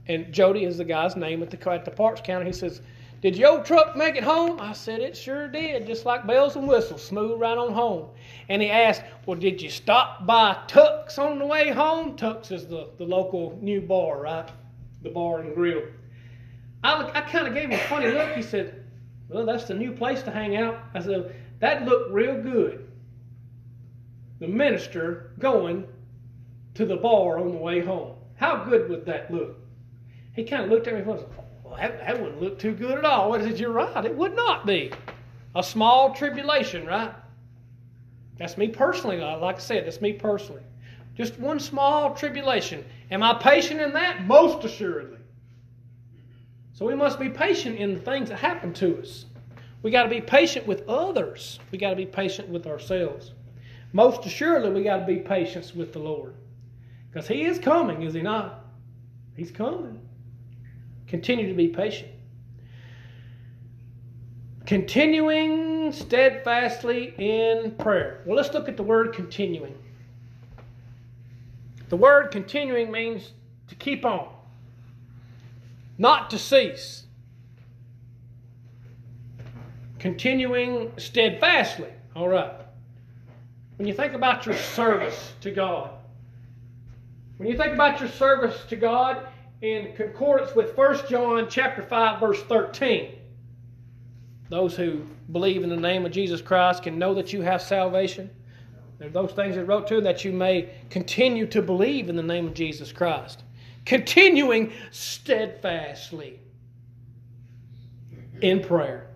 And 0.10 0.34
Jody 0.34 0.66
is 0.66 0.78
the 0.78 0.84
guy's 0.84 1.16
name 1.16 1.42
at 1.44 1.52
the 1.52 1.72
at 1.72 1.86
the 1.86 1.92
Parks 1.92 2.20
counter. 2.22 2.46
He 2.46 2.52
says, 2.52 2.82
"Did 3.22 3.38
your 3.38 3.52
old 3.52 3.66
truck 3.66 3.96
make 3.96 4.16
it 4.16 4.24
home?" 4.24 4.60
I 4.60 4.74
said, 4.74 5.00
"It 5.00 5.16
sure 5.16 5.48
did, 5.48 5.86
just 5.86 6.06
like 6.06 6.26
bells 6.26 6.56
and 6.56 6.68
whistles, 6.68 7.04
smooth 7.04 7.40
right 7.40 7.58
on 7.58 7.72
home." 7.72 8.10
And 8.50 8.64
he 8.64 8.72
asked, 8.72 9.04
Well, 9.28 9.38
did 9.38 9.62
you 9.62 9.70
stop 9.70 10.26
by 10.26 10.58
Tuck's 10.68 11.20
on 11.20 11.38
the 11.38 11.46
way 11.46 11.70
home? 11.70 12.16
Tuck's 12.16 12.50
is 12.50 12.66
the, 12.66 12.90
the 12.98 13.04
local 13.04 13.60
new 13.62 13.80
bar, 13.80 14.20
right? 14.20 14.50
The 15.04 15.12
bar 15.12 15.42
and 15.42 15.54
grill. 15.54 15.84
I, 16.84 17.12
I 17.14 17.22
kind 17.22 17.48
of 17.48 17.54
gave 17.54 17.70
him 17.70 17.74
a 17.74 17.84
funny 17.84 18.08
look. 18.12 18.32
He 18.32 18.42
said, 18.42 18.84
Well, 19.30 19.46
that's 19.46 19.66
the 19.66 19.76
new 19.76 19.92
place 19.92 20.24
to 20.24 20.32
hang 20.32 20.58
out. 20.58 20.80
I 20.96 21.02
said, 21.02 21.36
That 21.60 21.86
looked 21.86 22.12
real 22.12 22.42
good. 22.42 22.90
The 24.40 24.48
minister 24.48 25.34
going 25.38 25.86
to 26.74 26.86
the 26.86 26.98
bar 26.98 27.38
on 27.38 27.52
the 27.52 27.58
way 27.58 27.82
home. 27.82 28.16
How 28.36 28.64
good 28.64 28.90
would 28.90 29.06
that 29.06 29.30
look? 29.30 29.58
He 30.40 30.46
kind 30.46 30.64
of 30.64 30.70
looked 30.70 30.88
at 30.88 30.94
me 30.94 31.02
and 31.02 31.20
said, 31.20 31.28
Well, 31.66 31.76
that, 31.76 32.00
that 32.00 32.22
wouldn't 32.22 32.42
look 32.42 32.60
too 32.60 32.72
good 32.72 32.98
at 32.98 33.04
all. 33.04 33.34
I 33.34 33.40
it? 33.40 33.60
You're 33.60 33.74
right. 33.74 34.06
It 34.06 34.16
would 34.16 34.38
not 34.38 34.66
be. 34.66 34.90
A 35.54 35.62
small 35.62 36.14
tribulation, 36.14 36.86
right? 36.86 37.14
That's 38.38 38.58
me 38.58 38.70
personally. 38.70 39.18
Like 39.18 39.58
I 39.58 39.60
said, 39.60 39.86
that's 39.86 40.00
me 40.00 40.14
personally. 40.14 40.62
Just 41.18 41.38
one 41.40 41.60
small 41.60 42.14
tribulation. 42.14 42.86
Am 43.12 43.22
I 43.22 43.34
patient 43.34 43.82
in 43.82 43.92
that? 43.92 44.26
Most 44.28 44.64
assuredly. 44.64 45.18
So 46.72 46.86
we 46.86 46.96
must 46.96 47.20
be 47.20 47.28
patient 47.28 47.78
in 47.78 47.94
the 47.94 48.00
things 48.00 48.30
that 48.30 48.38
happen 48.38 48.74
to 48.76 49.02
us. 49.02 49.26
We 49.84 49.92
got 49.92 50.04
to 50.04 50.10
be 50.10 50.22
patient 50.22 50.66
with 50.66 50.88
others. 50.88 51.60
We 51.70 51.78
got 51.78 51.90
to 51.90 51.98
be 51.98 52.06
patient 52.06 52.48
with 52.48 52.66
ourselves. 52.66 53.34
Most 53.92 54.26
assuredly, 54.26 54.72
we 54.72 54.84
got 54.86 55.00
to 55.00 55.06
be 55.06 55.18
patient 55.18 55.76
with 55.76 55.92
the 55.92 56.00
Lord. 56.00 56.34
Because 57.12 57.28
He 57.28 57.44
is 57.44 57.60
coming, 57.60 58.04
is 58.04 58.14
He 58.14 58.22
not? 58.22 58.68
He's 59.36 59.52
coming. 59.52 60.00
Continue 61.10 61.48
to 61.48 61.54
be 61.54 61.68
patient. 61.68 62.12
Continuing 64.66 65.92
steadfastly 65.92 67.16
in 67.18 67.72
prayer. 67.72 68.22
Well, 68.26 68.38
let's 68.38 68.54
look 68.54 68.70
at 68.70 68.78
the 68.78 68.84
word 68.84 69.14
continuing. 69.14 69.76
The 71.90 71.98
word 71.98 72.30
continuing 72.32 72.92
means 72.92 73.32
to 73.68 73.76
keep 73.76 74.06
on 74.06 74.30
not 75.98 76.30
to 76.30 76.38
cease, 76.38 77.04
continuing 80.00 80.94
steadfastly. 80.98 81.90
All 82.16 82.30
right. 82.30 82.54
When 83.78 83.88
you 83.88 83.94
think 83.94 84.14
about 84.14 84.46
your 84.46 84.56
service 84.56 85.34
to 85.42 85.52
God, 85.52 85.92
when 87.38 87.50
you 87.50 87.58
think 87.58 87.74
about 87.74 88.00
your 88.00 88.10
service 88.10 88.64
to 88.70 88.76
God 88.76 89.26
in 89.62 89.94
concordance 89.96 90.56
with 90.56 90.78
1 90.78 91.08
John 91.10 91.48
chapter 91.50 91.84
5 91.84 92.20
verse 92.20 92.42
13, 92.44 93.12
those 94.50 94.76
who 94.76 95.06
believe 95.32 95.64
in 95.64 95.70
the 95.70 95.78
name 95.78 96.06
of 96.06 96.12
Jesus 96.12 96.42
Christ 96.42 96.84
can 96.84 96.98
know 96.98 97.14
that 97.14 97.34
you 97.34 97.42
have 97.42 97.62
salvation. 97.62 98.30
There 98.98 99.08
are 99.08 99.12
those 99.12 99.32
things 99.32 99.56
that 99.56 99.66
wrote 99.66 99.88
to 99.88 100.02
that 100.02 100.26
you 100.26 100.32
may 100.32 100.70
continue 100.90 101.46
to 101.48 101.62
believe 101.62 102.10
in 102.10 102.16
the 102.16 102.24
name 102.24 102.48
of 102.48 102.54
Jesus 102.54 102.92
Christ 102.92 103.44
continuing 103.90 104.72
steadfastly 104.92 106.40
in 108.42 108.62
prayer. 108.62 109.08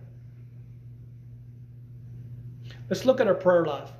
Let's 2.90 3.04
look 3.04 3.20
at 3.20 3.28
our 3.28 3.34
prayer 3.34 3.64
life. 3.64 3.90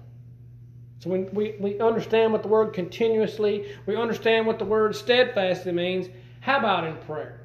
So 0.98 1.10
when 1.10 1.32
we, 1.32 1.54
we 1.60 1.78
understand 1.78 2.32
what 2.32 2.42
the 2.42 2.48
word 2.48 2.72
continuously, 2.72 3.72
we 3.86 3.94
understand 3.94 4.46
what 4.46 4.58
the 4.58 4.64
word 4.64 4.96
steadfastly 4.96 5.70
means. 5.70 6.08
How 6.44 6.58
about 6.58 6.84
in 6.84 6.94
prayer? 6.98 7.40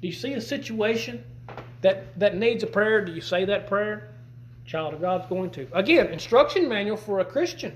Do 0.00 0.06
you 0.06 0.12
see 0.12 0.34
a 0.34 0.40
situation 0.40 1.24
that, 1.80 2.16
that 2.20 2.36
needs 2.36 2.62
a 2.62 2.66
prayer? 2.68 3.04
Do 3.04 3.10
you 3.10 3.20
say 3.20 3.44
that 3.46 3.66
prayer? 3.66 4.14
Child 4.64 4.94
of 4.94 5.00
God's 5.00 5.28
going 5.28 5.50
to. 5.50 5.66
Again, 5.72 6.06
instruction 6.06 6.68
manual 6.68 6.96
for 6.96 7.18
a 7.18 7.24
Christian. 7.24 7.74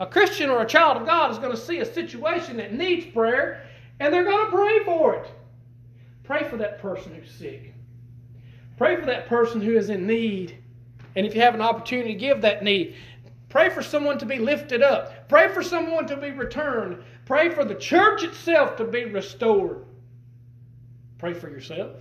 A 0.00 0.06
Christian 0.06 0.50
or 0.50 0.62
a 0.62 0.66
child 0.66 0.96
of 0.96 1.06
God 1.06 1.30
is 1.30 1.38
going 1.38 1.52
to 1.52 1.56
see 1.56 1.78
a 1.78 1.84
situation 1.84 2.56
that 2.56 2.74
needs 2.74 3.06
prayer 3.06 3.64
and 4.00 4.12
they're 4.12 4.24
going 4.24 4.46
to 4.46 4.50
pray 4.50 4.84
for 4.84 5.14
it. 5.14 5.30
Pray 6.24 6.42
for 6.42 6.56
that 6.56 6.82
person 6.82 7.14
who's 7.14 7.30
sick. 7.30 7.72
Pray 8.76 8.96
for 8.96 9.06
that 9.06 9.28
person 9.28 9.60
who 9.60 9.76
is 9.76 9.88
in 9.88 10.04
need. 10.04 10.58
And 11.14 11.24
if 11.24 11.32
you 11.32 11.42
have 11.42 11.54
an 11.54 11.62
opportunity 11.62 12.12
to 12.12 12.18
give 12.18 12.40
that 12.40 12.64
need, 12.64 12.96
pray 13.50 13.70
for 13.70 13.84
someone 13.84 14.18
to 14.18 14.26
be 14.26 14.40
lifted 14.40 14.82
up. 14.82 15.28
Pray 15.28 15.46
for 15.46 15.62
someone 15.62 16.08
to 16.08 16.16
be 16.16 16.32
returned. 16.32 17.04
Pray 17.26 17.50
for 17.50 17.64
the 17.64 17.74
church 17.74 18.22
itself 18.22 18.76
to 18.76 18.84
be 18.84 19.04
restored. 19.04 19.84
Pray 21.18 21.34
for 21.34 21.50
yourself. 21.50 21.96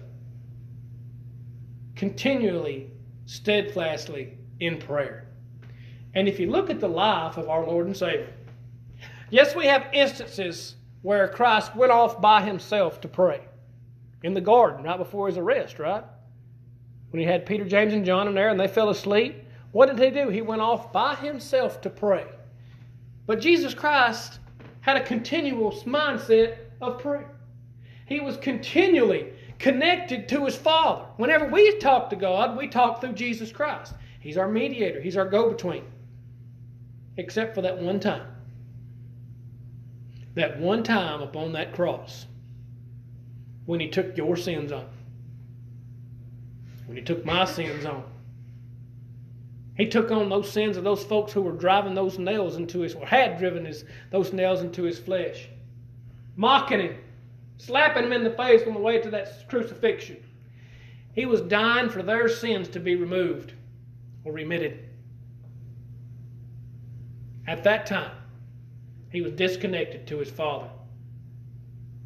Continually, 1.96 2.92
steadfastly 3.26 4.38
in 4.60 4.78
prayer. 4.78 5.28
And 6.14 6.28
if 6.28 6.40
you 6.40 6.50
look 6.50 6.70
at 6.70 6.80
the 6.80 6.88
life 6.88 7.38
of 7.38 7.50
our 7.50 7.66
Lord 7.66 7.88
and 7.88 7.98
Savior, 7.98 8.32
yes, 9.32 9.56
we 9.56 9.66
have 9.66 9.88
instances 9.92 10.76
where 11.02 11.28
Christ 11.28 11.76
went 11.76 11.92
off 11.92 12.22
by 12.22 12.42
himself 12.42 13.02
to 13.02 13.08
pray 13.08 13.42
in 14.24 14.34
the 14.34 14.42
garden 14.42 14.86
right 14.86 14.98
before 14.98 15.28
his 15.28 15.38
arrest, 15.38 15.80
right? 15.80 16.04
When 17.10 17.20
he 17.20 17.26
had 17.26 17.46
Peter, 17.46 17.66
James, 17.66 17.94
and 17.94 18.06
John 18.06 18.28
in 18.28 18.36
there 18.36 18.50
and 18.50 18.60
they 18.60 18.68
fell 18.68 18.90
asleep, 18.90 19.44
what 19.72 19.88
did 19.88 20.00
he 20.00 20.12
do? 20.12 20.30
He 20.30 20.42
went 20.42 20.62
off 20.62 20.94
by 20.94 21.16
himself 21.16 21.82
to 21.82 21.90
pray. 21.90 22.26
But 23.26 23.42
Jesus 23.42 23.74
Christ 23.74 24.40
had 24.86 24.98
a 24.98 25.04
continual 25.04 25.72
mindset 25.72 26.58
of 26.80 27.00
prayer. 27.00 27.32
He 28.06 28.20
was 28.20 28.38
continually 28.38 29.34
connected 29.58 30.30
to 30.30 30.46
his 30.46 30.56
Father. 30.56 31.06
Whenever 31.18 31.48
we 31.48 31.80
talk 31.80 32.12
to 32.12 32.16
God, 32.16 32.56
we 32.56 32.68
talk 32.68 33.02
through 33.02 33.14
Jesus 33.14 33.52
Christ. 33.52 33.96
He's 34.20 34.38
our 34.38 34.48
mediator, 34.48 35.02
He's 35.02 35.18
our 35.18 35.28
go 35.28 35.50
between. 35.50 35.86
Except 37.18 37.56
for 37.56 37.64
that 37.64 37.80
one 37.80 38.00
time 38.00 38.28
that 40.36 40.60
one 40.60 40.84
time 40.84 41.22
upon 41.22 41.54
that 41.54 41.74
cross 41.74 42.28
when 43.66 43.80
he 43.80 43.88
took 43.88 44.16
your 44.16 44.36
sins 44.36 44.72
on, 44.72 44.86
when 46.86 46.98
he 46.98 47.04
took 47.04 47.26
my 47.26 47.46
sins 47.46 47.86
on. 47.86 48.04
He 49.76 49.88
took 49.88 50.10
on 50.10 50.30
those 50.30 50.50
sins 50.50 50.78
of 50.78 50.86
those 50.86 51.04
folks 51.04 51.34
who 51.34 51.42
were 51.42 51.52
driving 51.52 51.96
those 51.96 52.18
nails 52.18 52.56
into 52.56 52.80
his, 52.80 52.96
or 52.96 53.06
had 53.06 53.38
driven 53.38 53.66
his, 53.66 53.84
those 54.10 54.32
nails 54.32 54.62
into 54.62 54.84
his 54.84 55.00
flesh, 55.00 55.50
mocking 56.38 56.80
him, 56.80 56.96
slapping 57.58 58.06
him 58.06 58.14
in 58.14 58.24
the 58.24 58.32
face 58.32 58.66
on 58.66 58.74
the 58.74 58.80
way 58.80 59.00
to 59.02 59.10
that 59.10 59.50
crucifixion. 59.50 60.24
He 61.14 61.26
was 61.26 61.42
dying 61.42 61.90
for 61.90 62.02
their 62.02 62.30
sins 62.30 62.70
to 62.70 62.80
be 62.80 62.96
removed 62.96 63.54
or 64.24 64.32
remitted. 64.32 64.80
At 67.48 67.64
that 67.66 67.86
time, 67.86 68.16
he 69.12 69.22
was 69.22 69.34
disconnected 69.34 70.08
to 70.08 70.18
his 70.18 70.32
father. 70.32 70.70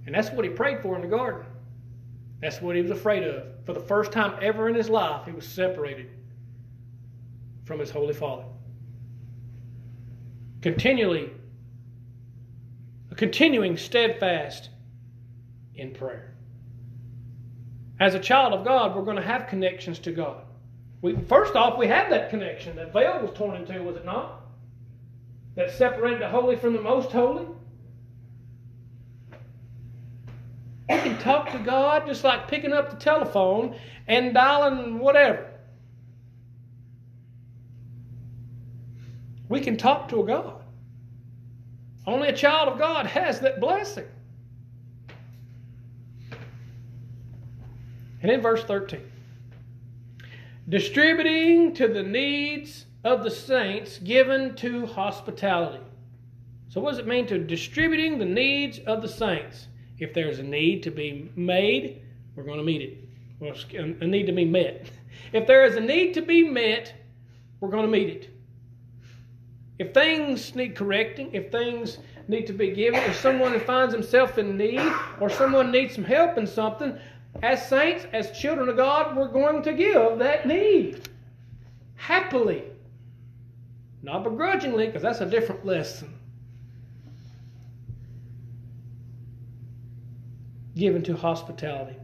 And 0.06 0.16
that's 0.16 0.32
what 0.32 0.44
he 0.44 0.50
prayed 0.50 0.82
for 0.82 0.96
in 0.96 1.02
the 1.02 1.08
garden. 1.08 1.46
That's 2.42 2.62
what 2.62 2.76
he 2.76 2.82
was 2.82 2.92
afraid 2.92 3.24
of. 3.24 3.44
For 3.66 3.74
the 3.74 3.80
first 3.80 4.12
time 4.12 4.40
ever 4.42 4.70
in 4.70 4.76
his 4.76 4.90
life, 4.90 5.26
he 5.26 5.32
was 5.32 5.48
separated 5.48 6.10
from 7.70 7.80
his 7.80 7.92
holy 7.92 8.16
father. 8.16 8.46
Continually, 10.64 11.30
continuing 13.16 13.78
steadfast 13.78 14.70
in 15.76 15.94
prayer. 15.94 16.34
As 18.00 18.16
a 18.16 18.20
child 18.20 18.56
of 18.56 18.66
God, 18.66 18.96
we're 18.96 19.04
going 19.04 19.18
to 19.18 19.22
have 19.22 19.46
connections 19.46 20.00
to 20.00 20.12
God. 20.12 20.42
We, 21.04 21.16
first 21.28 21.56
off, 21.56 21.78
we 21.78 21.86
have 21.86 22.10
that 22.10 22.32
connection. 22.32 22.76
That 22.76 22.92
veil 22.92 23.22
was 23.22 23.38
torn 23.38 23.56
in 23.56 23.68
two, 23.68 23.84
was 23.84 23.98
it 23.98 24.06
not? 24.06 24.42
that 25.54 25.70
separated 25.70 26.22
the 26.22 26.28
holy 26.28 26.56
from 26.56 26.74
the 26.74 26.82
most 26.82 27.12
holy? 27.12 27.46
We 30.90 30.98
can 30.98 31.20
talk 31.20 31.52
to 31.52 31.60
God 31.60 32.08
just 32.08 32.24
like 32.24 32.48
picking 32.48 32.74
up 32.74 32.90
the 32.90 32.96
telephone 32.96 33.76
and 34.08 34.34
dialing 34.34 34.98
whatever. 34.98 35.49
We 39.50 39.60
can 39.60 39.76
talk 39.76 40.08
to 40.10 40.22
a 40.22 40.26
God. 40.26 40.64
Only 42.06 42.30
a 42.30 42.36
child 42.36 42.70
of 42.70 42.80
God 42.80 43.06
has 43.08 43.40
that 43.42 43.60
blessing. 43.60 44.06
And 48.22 48.32
in 48.32 48.42
verse 48.42 48.64
13, 48.64 49.02
distributing 50.68 51.74
to 51.76 51.88
the 51.88 52.04
needs 52.04 52.86
of 53.04 53.24
the 53.24 53.32
saints 53.32 53.98
given 53.98 54.56
to 54.56 54.86
hospitality. 54.86 55.84
So, 56.70 56.82
what 56.82 56.92
does 56.92 57.00
it 57.00 57.08
mean 57.08 57.26
to 57.28 57.40
distributing 57.40 58.20
the 58.20 58.26
needs 58.26 58.80
of 58.80 59.02
the 59.02 59.08
saints? 59.08 59.68
If 59.98 60.14
there's 60.14 60.40
a 60.40 60.44
need 60.44 60.84
to 60.84 60.92
be 60.92 61.32
made, 61.36 62.02
we're 62.36 62.44
going 62.44 62.60
to 62.60 62.64
meet 62.64 62.82
it. 62.82 62.98
Well, 63.40 63.56
a 63.74 64.06
need 64.06 64.26
to 64.28 64.34
be 64.34 64.46
met. 64.46 64.90
If 65.34 65.46
there 65.48 65.66
is 65.66 65.76
a 65.76 65.82
need 65.82 66.14
to 66.14 66.22
be 66.22 66.44
met, 66.44 66.94
we're 67.60 67.70
going 67.70 67.86
to 67.86 67.92
meet 67.92 68.10
it. 68.10 68.30
If 69.80 69.94
things 69.94 70.54
need 70.56 70.76
correcting, 70.76 71.34
if 71.34 71.52
things 71.52 72.00
need 72.28 72.46
to 72.48 72.54
be 72.54 72.72
given, 72.72 73.00
if 73.00 73.20
someone 73.20 73.58
finds 73.62 73.94
himself 73.94 74.38
in 74.38 74.58
need 74.58 74.94
or 75.22 75.30
someone 75.30 75.72
needs 75.72 75.96
some 75.96 76.04
help 76.04 76.38
in 76.38 76.46
something, 76.46 76.98
as 77.42 77.66
saints, 77.68 78.06
as 78.12 78.38
children 78.38 78.68
of 78.68 78.76
God, 78.76 79.16
we're 79.16 79.30
going 79.30 79.64
to 79.64 79.74
give 79.74 80.20
that 80.20 80.46
need 80.46 81.08
happily. 81.96 82.64
Not 84.04 84.24
begrudgingly, 84.24 84.88
because 84.88 85.02
that's 85.02 85.22
a 85.22 85.26
different 85.26 85.66
lesson. 85.66 86.14
Given 90.76 91.04
to 91.04 91.16
hospitality. 91.16 91.96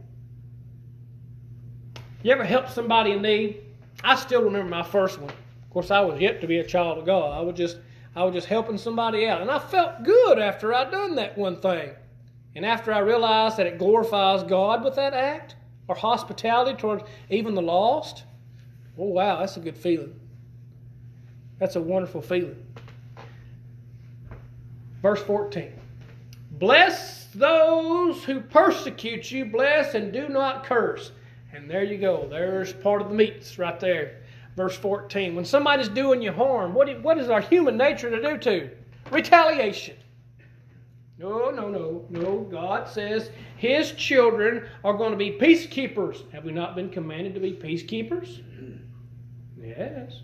You 2.22 2.32
ever 2.32 2.44
help 2.44 2.68
somebody 2.68 3.12
in 3.12 3.22
need? 3.22 3.62
I 4.02 4.16
still 4.16 4.42
remember 4.42 4.68
my 4.68 4.82
first 4.82 5.20
one. 5.20 5.32
Course, 5.76 5.90
I 5.90 6.00
was 6.00 6.18
yet 6.18 6.40
to 6.40 6.46
be 6.46 6.56
a 6.56 6.64
child 6.64 6.96
of 6.96 7.04
God. 7.04 7.38
I 7.38 7.42
was 7.42 7.54
just, 7.54 7.76
I 8.14 8.24
was 8.24 8.32
just 8.32 8.46
helping 8.46 8.78
somebody 8.78 9.26
out, 9.26 9.42
and 9.42 9.50
I 9.50 9.58
felt 9.58 10.04
good 10.04 10.38
after 10.38 10.72
I'd 10.72 10.90
done 10.90 11.16
that 11.16 11.36
one 11.36 11.60
thing. 11.60 11.90
And 12.54 12.64
after 12.64 12.94
I 12.94 13.00
realized 13.00 13.58
that 13.58 13.66
it 13.66 13.76
glorifies 13.76 14.42
God 14.42 14.82
with 14.82 14.94
that 14.94 15.12
act, 15.12 15.54
or 15.86 15.94
hospitality 15.94 16.78
towards 16.78 17.04
even 17.28 17.54
the 17.54 17.60
lost, 17.60 18.24
oh 18.96 19.04
wow, 19.04 19.40
that's 19.40 19.58
a 19.58 19.60
good 19.60 19.76
feeling. 19.76 20.18
That's 21.58 21.76
a 21.76 21.82
wonderful 21.82 22.22
feeling. 22.22 22.56
Verse 25.02 25.20
14. 25.24 25.74
Bless 26.52 27.26
those 27.34 28.24
who 28.24 28.40
persecute 28.40 29.30
you, 29.30 29.44
bless 29.44 29.92
and 29.92 30.10
do 30.10 30.30
not 30.30 30.64
curse. 30.64 31.12
And 31.52 31.70
there 31.70 31.84
you 31.84 31.98
go. 31.98 32.26
There's 32.26 32.72
part 32.72 33.02
of 33.02 33.10
the 33.10 33.14
meats 33.14 33.58
right 33.58 33.78
there. 33.78 34.22
Verse 34.56 34.76
14. 34.76 35.34
When 35.34 35.44
somebody's 35.44 35.88
doing 35.88 36.22
you 36.22 36.32
harm, 36.32 36.72
what, 36.74 37.00
what 37.02 37.18
is 37.18 37.28
our 37.28 37.42
human 37.42 37.76
nature 37.76 38.10
to 38.10 38.22
do 38.22 38.38
to? 38.38 38.70
Retaliation. 39.10 39.96
No, 41.18 41.50
no, 41.50 41.68
no, 41.68 42.04
no. 42.10 42.40
God 42.50 42.88
says 42.88 43.30
His 43.56 43.92
children 43.92 44.66
are 44.84 44.94
going 44.94 45.12
to 45.12 45.16
be 45.16 45.32
peacekeepers. 45.32 46.30
Have 46.32 46.44
we 46.44 46.52
not 46.52 46.74
been 46.74 46.90
commanded 46.90 47.34
to 47.34 47.40
be 47.40 47.52
peacekeepers? 47.52 48.42
Yes. 49.58 50.22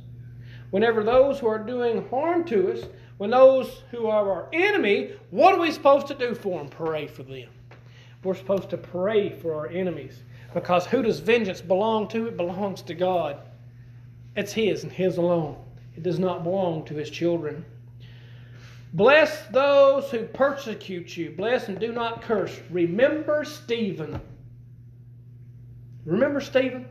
Whenever 0.70 1.02
those 1.02 1.38
who 1.38 1.46
are 1.46 1.58
doing 1.58 2.08
harm 2.08 2.44
to 2.44 2.72
us, 2.72 2.86
when 3.18 3.30
those 3.30 3.82
who 3.90 4.06
are 4.06 4.30
our 4.30 4.48
enemy, 4.52 5.12
what 5.30 5.54
are 5.54 5.60
we 5.60 5.70
supposed 5.70 6.06
to 6.08 6.14
do 6.14 6.34
for 6.34 6.58
them? 6.58 6.68
Pray 6.68 7.06
for 7.06 7.22
them. 7.22 7.48
We're 8.24 8.34
supposed 8.34 8.70
to 8.70 8.78
pray 8.78 9.30
for 9.30 9.54
our 9.54 9.68
enemies. 9.68 10.22
Because 10.54 10.86
who 10.86 11.02
does 11.02 11.20
vengeance 11.20 11.60
belong 11.60 12.08
to? 12.08 12.26
It 12.26 12.36
belongs 12.36 12.82
to 12.82 12.94
God. 12.94 13.38
It's 14.36 14.52
His 14.52 14.82
and 14.82 14.92
His 14.92 15.16
alone. 15.16 15.56
It 15.96 16.02
does 16.02 16.18
not 16.18 16.42
belong 16.42 16.84
to 16.86 16.94
His 16.94 17.10
children. 17.10 17.64
Bless 18.94 19.46
those 19.46 20.10
who 20.10 20.24
persecute 20.24 21.16
you. 21.16 21.30
Bless 21.30 21.68
and 21.68 21.78
do 21.78 21.92
not 21.92 22.22
curse. 22.22 22.60
Remember 22.70 23.44
Stephen. 23.44 24.20
Remember 26.04 26.40
Stephen? 26.40 26.86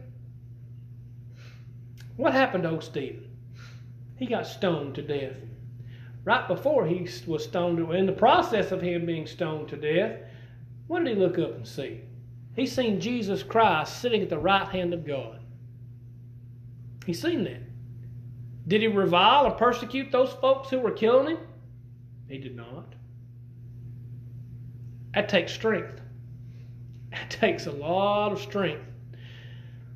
What 2.18 2.34
happened 2.34 2.64
to 2.64 2.72
old 2.72 2.84
Stephen? 2.84 3.30
He 4.18 4.26
got 4.26 4.48
stoned 4.48 4.96
to 4.96 5.02
death. 5.02 5.36
Right 6.24 6.48
before 6.48 6.86
he 6.86 7.08
was 7.26 7.44
stoned, 7.44 7.80
in 7.94 8.06
the 8.06 8.12
process 8.12 8.72
of 8.72 8.82
him 8.82 9.06
being 9.06 9.26
stoned 9.26 9.70
to 9.70 9.76
death, 9.76 10.20
what 10.88 11.04
did 11.04 11.18
he 11.18 11.22
look 11.22 11.40
up 11.40 11.56
and 11.56 11.68
see? 11.68 12.02
He 12.56 12.68
seen 12.68 13.00
Jesus 13.00 13.44
Christ 13.44 14.00
sitting 14.00 14.22
at 14.22 14.30
the 14.30 14.38
right 14.38 14.68
hand 14.68 14.94
of 14.94 15.06
God. 15.06 15.41
He 17.06 17.14
seen 17.14 17.44
that. 17.46 17.62
Did 18.68 18.82
he 18.82 18.88
revile 18.88 19.48
or 19.48 19.52
persecute 19.52 20.12
those 20.12 20.34
folks 20.34 20.70
who 20.70 20.80
were 20.80 20.92
killing 20.92 21.36
him? 21.36 21.40
He 22.28 22.38
did 22.38 22.56
not. 22.56 22.94
That 25.14 25.28
takes 25.28 25.52
strength. 25.52 26.00
That 27.12 27.30
takes 27.30 27.66
a 27.66 27.72
lot 27.72 28.32
of 28.32 28.40
strength. 28.40 28.84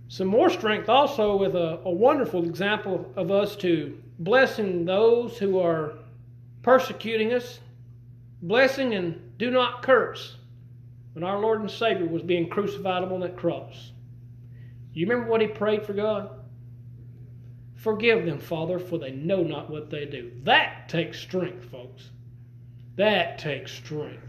Some 0.08 0.28
more 0.28 0.50
strength 0.50 0.90
also 0.90 1.36
with 1.36 1.56
a, 1.56 1.80
a 1.84 1.90
wonderful 1.90 2.44
example 2.44 3.12
of 3.16 3.32
us 3.32 3.56
to 3.58 4.02
blessing 4.20 4.86
those 4.86 5.38
who 5.38 5.60
are 5.60 5.94
persecuting 6.62 7.34
us, 7.34 7.60
blessing 8.42 8.94
and 8.94 9.38
do 9.38 9.52
not 9.52 9.82
curse 9.82 10.38
when 11.14 11.24
our 11.24 11.40
Lord 11.40 11.62
and 11.62 11.72
Savior 11.72 12.08
was 12.08 12.22
being 12.22 12.50
crucified 12.50 13.04
upon 13.04 13.22
that 13.22 13.38
cross. 13.38 13.92
You 14.94 15.08
remember 15.08 15.30
what 15.30 15.42
he 15.42 15.48
prayed 15.48 15.86
for 15.86 15.94
God? 15.94 16.30
Forgive 17.86 18.26
them, 18.26 18.40
Father, 18.40 18.80
for 18.80 18.98
they 18.98 19.12
know 19.12 19.44
not 19.44 19.70
what 19.70 19.92
they 19.92 20.06
do. 20.06 20.32
That 20.42 20.90
takes 20.90 21.20
strength, 21.20 21.66
folks. 21.66 22.10
That 22.96 23.38
takes 23.38 23.72
strength. 23.74 24.26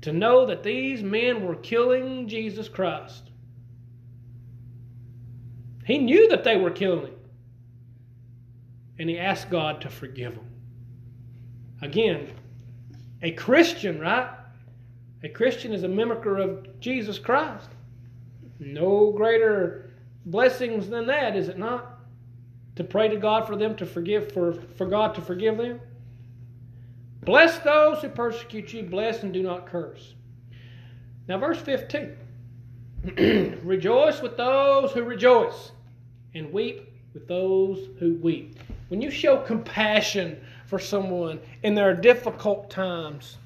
To 0.00 0.12
know 0.12 0.44
that 0.46 0.64
these 0.64 1.00
men 1.00 1.46
were 1.46 1.54
killing 1.54 2.26
Jesus 2.26 2.68
Christ. 2.68 3.30
He 5.84 5.98
knew 5.98 6.28
that 6.30 6.42
they 6.42 6.56
were 6.56 6.72
killing 6.72 7.12
him. 7.12 7.14
And 8.98 9.08
he 9.08 9.20
asked 9.20 9.50
God 9.50 9.80
to 9.82 9.88
forgive 9.88 10.34
them. 10.34 10.50
Again, 11.80 12.32
a 13.22 13.30
Christian, 13.30 14.00
right? 14.00 14.30
A 15.22 15.28
Christian 15.28 15.72
is 15.72 15.84
a 15.84 15.88
mimicker 15.88 16.42
of 16.42 16.80
Jesus 16.80 17.20
Christ. 17.20 17.68
No 18.58 19.12
greater 19.12 19.94
blessings 20.26 20.88
than 20.88 21.06
that, 21.06 21.36
is 21.36 21.48
it 21.48 21.56
not? 21.56 21.93
To 22.76 22.84
pray 22.84 23.08
to 23.08 23.16
God 23.16 23.46
for 23.46 23.56
them 23.56 23.76
to 23.76 23.86
forgive, 23.86 24.32
for, 24.32 24.54
for 24.76 24.86
God 24.86 25.14
to 25.14 25.20
forgive 25.20 25.58
them. 25.58 25.80
Bless 27.24 27.58
those 27.58 28.02
who 28.02 28.08
persecute 28.08 28.72
you, 28.72 28.82
bless 28.82 29.22
and 29.22 29.32
do 29.32 29.42
not 29.42 29.66
curse. 29.66 30.14
Now, 31.26 31.38
verse 31.38 31.58
15 31.58 32.16
Rejoice 33.64 34.20
with 34.20 34.36
those 34.36 34.92
who 34.92 35.04
rejoice, 35.04 35.72
and 36.34 36.52
weep 36.52 36.90
with 37.12 37.28
those 37.28 37.88
who 37.98 38.16
weep. 38.16 38.58
When 38.88 39.00
you 39.00 39.10
show 39.10 39.38
compassion 39.38 40.40
for 40.66 40.78
someone 40.78 41.40
in 41.62 41.74
their 41.74 41.94
difficult 41.94 42.70
times, 42.70 43.36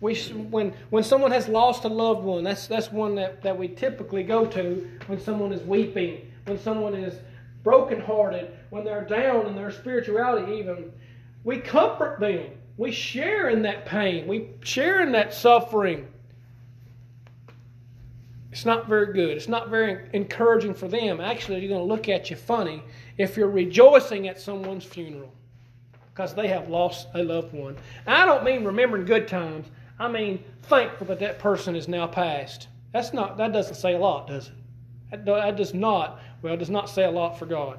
we, 0.00 0.16
when, 0.16 0.74
when 0.90 1.04
someone 1.04 1.30
has 1.30 1.48
lost 1.48 1.84
a 1.84 1.88
loved 1.88 2.24
one, 2.24 2.42
that's, 2.42 2.66
that's 2.66 2.90
one 2.90 3.14
that, 3.14 3.42
that 3.42 3.56
we 3.56 3.68
typically 3.68 4.24
go 4.24 4.44
to 4.46 4.90
when 5.06 5.20
someone 5.20 5.52
is 5.52 5.62
weeping, 5.62 6.32
when 6.44 6.58
someone 6.58 6.94
is 6.94 7.20
brokenhearted, 7.62 8.50
when 8.70 8.84
they're 8.84 9.04
down 9.04 9.46
in 9.46 9.54
their 9.54 9.70
spirituality, 9.70 10.52
even. 10.54 10.92
We 11.44 11.58
comfort 11.58 12.20
them. 12.20 12.50
We 12.76 12.90
share 12.90 13.50
in 13.50 13.62
that 13.62 13.84
pain. 13.86 14.26
We 14.26 14.50
share 14.62 15.02
in 15.02 15.12
that 15.12 15.34
suffering. 15.34 16.08
It's 18.50 18.64
not 18.64 18.86
very 18.86 19.12
good. 19.12 19.30
It's 19.30 19.48
not 19.48 19.70
very 19.70 20.08
encouraging 20.12 20.74
for 20.74 20.86
them. 20.86 21.20
Actually, 21.20 21.60
they're 21.60 21.68
going 21.68 21.80
to 21.80 21.86
look 21.86 22.08
at 22.08 22.30
you 22.30 22.36
funny 22.36 22.82
if 23.16 23.36
you're 23.36 23.48
rejoicing 23.48 24.28
at 24.28 24.40
someone's 24.40 24.84
funeral 24.84 25.32
because 26.12 26.34
they 26.34 26.48
have 26.48 26.68
lost 26.68 27.08
a 27.14 27.22
loved 27.22 27.54
one. 27.54 27.76
I 28.06 28.26
don't 28.26 28.44
mean 28.44 28.64
remembering 28.64 29.06
good 29.06 29.26
times. 29.26 29.68
I 29.98 30.08
mean, 30.08 30.44
thankful 30.64 31.06
that 31.06 31.18
that 31.20 31.38
person 31.38 31.74
is 31.74 31.88
now 31.88 32.06
passed. 32.06 32.68
That's 32.92 33.14
not, 33.14 33.38
that 33.38 33.52
doesn't 33.52 33.76
say 33.76 33.94
a 33.94 33.98
lot, 33.98 34.26
does 34.26 34.48
it? 34.48 34.54
That, 35.10 35.24
that 35.24 35.56
does 35.56 35.72
not, 35.72 36.20
well, 36.42 36.54
it 36.54 36.58
does 36.58 36.70
not 36.70 36.90
say 36.90 37.04
a 37.04 37.10
lot 37.10 37.38
for 37.38 37.46
God. 37.46 37.78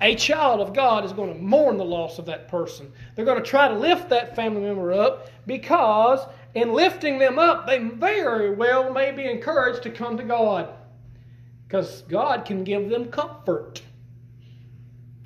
A 0.00 0.16
child 0.16 0.60
of 0.60 0.74
God 0.74 1.04
is 1.04 1.12
going 1.12 1.32
to 1.32 1.40
mourn 1.40 1.76
the 1.76 1.84
loss 1.84 2.18
of 2.18 2.26
that 2.26 2.48
person. 2.48 2.90
They're 3.14 3.24
going 3.24 3.42
to 3.42 3.48
try 3.48 3.68
to 3.68 3.74
lift 3.74 4.08
that 4.08 4.34
family 4.34 4.62
member 4.62 4.92
up 4.92 5.28
because 5.46 6.26
in 6.54 6.72
lifting 6.72 7.18
them 7.18 7.38
up, 7.38 7.66
they 7.66 7.78
very 7.78 8.52
well 8.54 8.92
may 8.92 9.12
be 9.12 9.30
encouraged 9.30 9.82
to 9.84 9.90
come 9.90 10.16
to 10.16 10.24
God. 10.24 10.74
Because 11.66 12.02
God 12.02 12.44
can 12.44 12.64
give 12.64 12.88
them 12.90 13.06
comfort. 13.06 13.80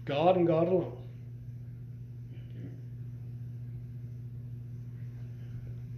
God 0.05 0.37
and 0.37 0.47
God 0.47 0.69
alone. 0.69 0.97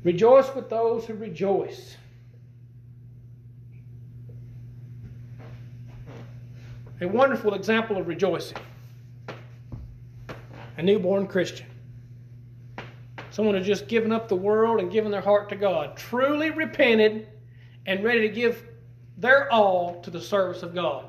Rejoice 0.05 0.55
with 0.55 0.71
those 0.71 1.05
who 1.05 1.15
rejoice. 1.15 1.97
A 7.01 7.07
wonderful 7.07 7.55
example 7.55 7.97
of 7.97 8.09
rejoicing. 8.09 8.59
A 10.77 10.83
newborn 10.83 11.27
Christian. 11.27 11.67
Someone 13.31 13.55
who 13.55 13.63
just 13.63 13.87
given 13.87 14.11
up 14.11 14.29
the 14.29 14.37
world 14.37 14.81
and 14.81 14.91
given 14.91 15.13
their 15.13 15.21
heart 15.21 15.49
to 15.51 15.57
God, 15.57 15.97
truly 15.97 16.51
repented 16.51 17.29
and 17.87 18.03
ready 18.03 18.23
to 18.23 18.29
give 18.29 18.65
their 19.17 19.53
all 19.53 20.01
to 20.03 20.11
the 20.11 20.21
service 20.21 20.63
of 20.63 20.75
God. 20.75 21.07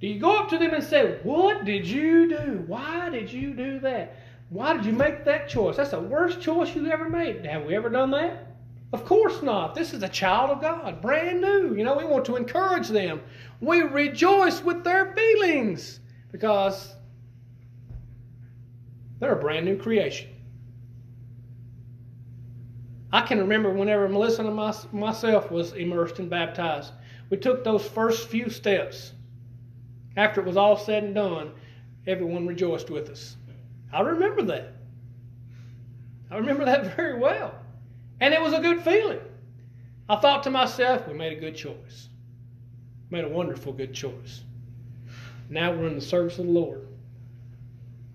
Do 0.00 0.08
you 0.08 0.18
go 0.18 0.38
up 0.38 0.48
to 0.50 0.58
them 0.58 0.74
and 0.74 0.82
say, 0.82 1.18
What 1.22 1.64
did 1.64 1.86
you 1.86 2.28
do? 2.28 2.64
Why 2.66 3.08
did 3.08 3.32
you 3.32 3.54
do 3.54 3.78
that? 3.80 4.16
Why 4.50 4.76
did 4.76 4.84
you 4.84 4.92
make 4.92 5.24
that 5.24 5.48
choice? 5.48 5.76
That's 5.76 5.90
the 5.90 6.00
worst 6.00 6.40
choice 6.40 6.74
you 6.74 6.86
ever 6.90 7.08
made. 7.08 7.44
Have 7.46 7.64
we 7.64 7.74
ever 7.74 7.88
done 7.88 8.10
that? 8.12 8.45
Of 8.92 9.04
course 9.04 9.42
not. 9.42 9.74
This 9.74 9.92
is 9.92 10.02
a 10.02 10.08
child 10.08 10.50
of 10.50 10.60
God, 10.60 11.02
brand 11.02 11.40
new. 11.40 11.74
You 11.74 11.84
know, 11.84 11.96
we 11.96 12.04
want 12.04 12.24
to 12.26 12.36
encourage 12.36 12.88
them. 12.88 13.20
We 13.60 13.82
rejoice 13.82 14.62
with 14.62 14.84
their 14.84 15.12
feelings 15.14 16.00
because 16.30 16.94
they're 19.18 19.32
a 19.32 19.40
brand 19.40 19.66
new 19.66 19.76
creation. 19.76 20.28
I 23.12 23.22
can 23.22 23.38
remember 23.38 23.72
whenever 23.72 24.08
Melissa 24.08 24.44
and 24.44 24.54
my, 24.54 24.74
myself 24.92 25.50
was 25.50 25.72
immersed 25.72 26.18
and 26.18 26.28
baptized. 26.28 26.92
We 27.30 27.38
took 27.38 27.64
those 27.64 27.86
first 27.86 28.28
few 28.28 28.50
steps. 28.50 29.12
After 30.16 30.40
it 30.40 30.46
was 30.46 30.56
all 30.56 30.76
said 30.76 31.04
and 31.04 31.14
done, 31.14 31.52
everyone 32.06 32.46
rejoiced 32.46 32.90
with 32.90 33.08
us. 33.08 33.36
I 33.92 34.00
remember 34.00 34.42
that. 34.42 34.74
I 36.30 36.36
remember 36.36 36.64
that 36.64 36.96
very 36.96 37.18
well. 37.18 37.54
And 38.20 38.32
it 38.32 38.40
was 38.40 38.52
a 38.52 38.60
good 38.60 38.82
feeling. 38.82 39.20
I 40.08 40.16
thought 40.16 40.42
to 40.44 40.50
myself, 40.50 41.06
we 41.06 41.14
made 41.14 41.36
a 41.36 41.40
good 41.40 41.56
choice. 41.56 42.08
Made 43.10 43.24
a 43.24 43.28
wonderful 43.28 43.72
good 43.72 43.92
choice. 43.92 44.42
Now 45.48 45.72
we're 45.72 45.86
in 45.86 45.94
the 45.94 46.00
service 46.00 46.38
of 46.38 46.46
the 46.46 46.52
Lord. 46.52 46.86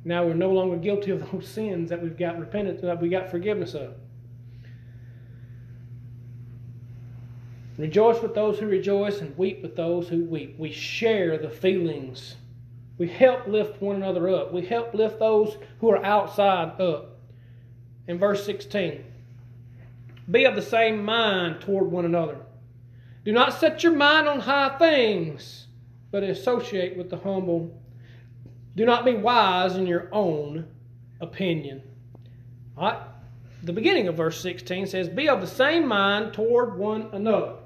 Now 0.04 0.26
we're 0.26 0.34
no 0.34 0.52
longer 0.52 0.78
guilty 0.78 1.12
of 1.12 1.32
those 1.32 1.48
sins 1.54 1.90
that 1.90 2.02
we've 2.02 2.18
got 2.18 2.40
repentance 2.40 2.82
that 2.82 3.02
we 3.02 3.10
got 3.10 3.30
forgiveness 3.30 3.74
of. 3.74 3.94
Rejoice 7.78 8.22
with 8.22 8.36
those 8.36 8.60
who 8.60 8.68
rejoice 8.68 9.22
and 9.22 9.36
weep 9.38 9.62
with 9.62 9.76
those 9.76 10.08
who 10.08 10.26
weep. 10.26 10.56
We 10.60 10.72
share 10.72 11.38
the 11.38 11.50
feelings. 11.50 12.36
We 12.98 13.08
help 13.08 13.48
lift 13.48 13.82
one 13.82 13.96
another 13.96 14.30
up. 14.30 14.54
We 14.54 14.66
help 14.66 14.94
lift 14.94 15.20
those 15.20 15.58
who 15.80 15.90
are 15.90 16.06
outside 16.06 16.80
up. 16.80 17.18
In 18.08 18.20
verse 18.20 18.46
16, 18.46 19.04
be 20.32 20.46
of 20.46 20.56
the 20.56 20.62
same 20.62 21.04
mind 21.04 21.62
toward 21.62 21.92
one 21.92 22.06
another. 22.06 22.38
Do 23.26 23.32
not 23.32 23.60
set 23.60 23.84
your 23.84 23.94
mind 23.94 24.28
on 24.28 24.40
high 24.40 24.78
things, 24.80 25.68
but 26.10 26.24
associate 26.24 26.98
with 26.98 27.10
the 27.10 27.18
humble. 27.18 27.80
Do 28.76 28.86
not 28.86 29.06
be 29.06 29.14
wise 29.14 29.76
in 29.76 29.86
your 29.86 30.10
own 30.12 30.66
opinion. 31.20 31.84
All 32.78 32.92
right. 32.92 33.02
The 33.64 33.74
beginning 33.74 34.08
of 34.08 34.16
verse 34.16 34.42
16 34.42 34.88
says, 34.88 35.08
Be 35.08 35.30
of 35.30 35.42
the 35.42 35.48
same 35.48 35.88
mind 35.88 36.34
toward 36.34 36.78
one 36.78 37.10
another. 37.12 37.58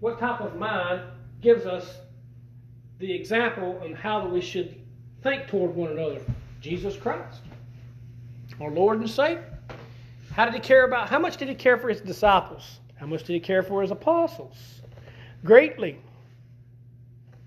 What 0.00 0.18
type 0.18 0.40
of 0.40 0.56
mind 0.56 1.02
gives 1.40 1.64
us 1.64 1.98
the 2.98 3.12
example 3.12 3.80
on 3.84 3.94
how 3.94 4.26
we 4.26 4.40
should 4.40 4.80
think 5.22 5.46
toward 5.46 5.76
one 5.76 5.92
another? 5.92 6.20
Jesus 6.60 6.96
Christ, 6.96 7.42
our 8.60 8.70
Lord 8.70 8.98
and 8.98 9.08
Savior. 9.08 9.51
How 10.34 10.46
did 10.46 10.54
he 10.54 10.60
care 10.60 10.84
about, 10.84 11.08
how 11.08 11.18
much 11.18 11.36
did 11.36 11.48
he 11.48 11.54
care 11.54 11.76
for 11.76 11.88
his 11.88 12.00
disciples? 12.00 12.80
How 12.96 13.06
much 13.06 13.24
did 13.24 13.34
he 13.34 13.40
care 13.40 13.62
for 13.62 13.82
his 13.82 13.90
apostles? 13.90 14.56
Greatly. 15.44 15.98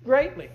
Greatly. 0.04 0.50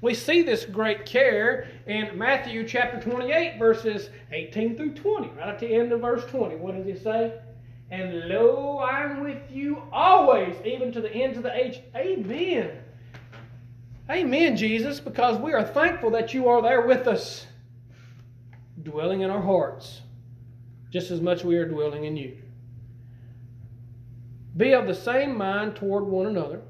We 0.00 0.14
see 0.14 0.42
this 0.42 0.64
great 0.64 1.06
care 1.06 1.68
in 1.86 2.16
Matthew 2.16 2.66
chapter 2.66 3.00
28, 3.00 3.58
verses 3.58 4.10
18 4.32 4.76
through 4.76 4.94
20. 4.94 5.28
Right 5.28 5.48
at 5.48 5.58
the 5.58 5.66
end 5.66 5.92
of 5.92 6.00
verse 6.00 6.24
20. 6.26 6.56
What 6.56 6.76
does 6.76 6.86
he 6.86 6.96
say? 6.96 7.38
And 7.90 8.28
lo, 8.28 8.80
I'm 8.80 9.20
with 9.22 9.50
you 9.50 9.82
always, 9.92 10.56
even 10.64 10.92
to 10.92 11.00
the 11.00 11.12
ends 11.12 11.36
of 11.36 11.42
the 11.42 11.54
age. 11.54 11.80
Amen. 11.96 12.70
Amen, 14.10 14.56
Jesus, 14.56 15.00
because 15.00 15.38
we 15.38 15.52
are 15.52 15.64
thankful 15.64 16.10
that 16.10 16.32
you 16.32 16.48
are 16.48 16.62
there 16.62 16.82
with 16.82 17.06
us, 17.06 17.46
dwelling 18.82 19.20
in 19.20 19.30
our 19.30 19.42
hearts, 19.42 20.02
just 20.90 21.10
as 21.10 21.20
much 21.20 21.44
we 21.44 21.56
are 21.56 21.66
dwelling 21.66 22.04
in 22.04 22.16
you. 22.16 22.36
Be 24.56 24.72
of 24.72 24.86
the 24.86 24.94
same 24.94 25.36
mind 25.36 25.76
toward 25.76 26.04
one 26.04 26.26
another. 26.26 26.62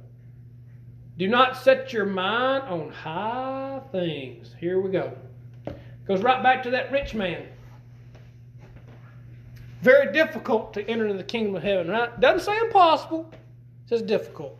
Do 1.16 1.26
not 1.26 1.56
set 1.56 1.92
your 1.92 2.06
mind 2.06 2.64
on 2.64 2.90
high 2.90 3.80
things. 3.90 4.54
Here 4.60 4.80
we 4.80 4.90
go. 4.90 5.16
Goes 6.06 6.22
right 6.22 6.42
back 6.42 6.62
to 6.64 6.70
that 6.70 6.92
rich 6.92 7.14
man. 7.14 7.46
Very 9.82 10.12
difficult 10.12 10.74
to 10.74 10.88
enter 10.88 11.06
into 11.06 11.16
the 11.16 11.24
kingdom 11.24 11.54
of 11.54 11.62
heaven, 11.62 11.88
right? 11.88 12.18
Doesn't 12.20 12.40
say 12.40 12.58
impossible, 12.58 13.28
it 13.32 13.88
says 13.88 14.02
difficult. 14.02 14.58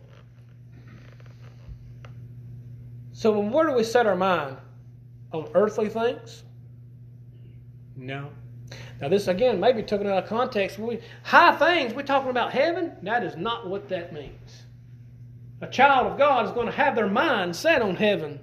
So, 3.11 3.37
where 3.37 3.67
do 3.67 3.73
we 3.73 3.83
set 3.83 4.07
our 4.07 4.15
mind? 4.15 4.57
On 5.33 5.47
earthly 5.53 5.89
things? 5.89 6.43
No. 7.95 8.29
Now, 9.01 9.07
this 9.07 9.27
again 9.27 9.59
maybe 9.59 9.81
taken 9.81 10.07
out 10.07 10.23
of 10.23 10.29
context. 10.29 10.77
We, 10.77 10.99
high 11.23 11.55
things, 11.55 11.93
we're 11.93 12.03
talking 12.03 12.29
about 12.29 12.51
heaven. 12.51 12.97
That 13.03 13.23
is 13.23 13.37
not 13.37 13.67
what 13.67 13.87
that 13.89 14.13
means. 14.13 14.63
A 15.61 15.67
child 15.67 16.07
of 16.07 16.17
God 16.17 16.45
is 16.45 16.51
going 16.51 16.67
to 16.67 16.73
have 16.73 16.95
their 16.95 17.07
mind 17.07 17.55
set 17.55 17.81
on 17.81 17.95
heaven. 17.95 18.39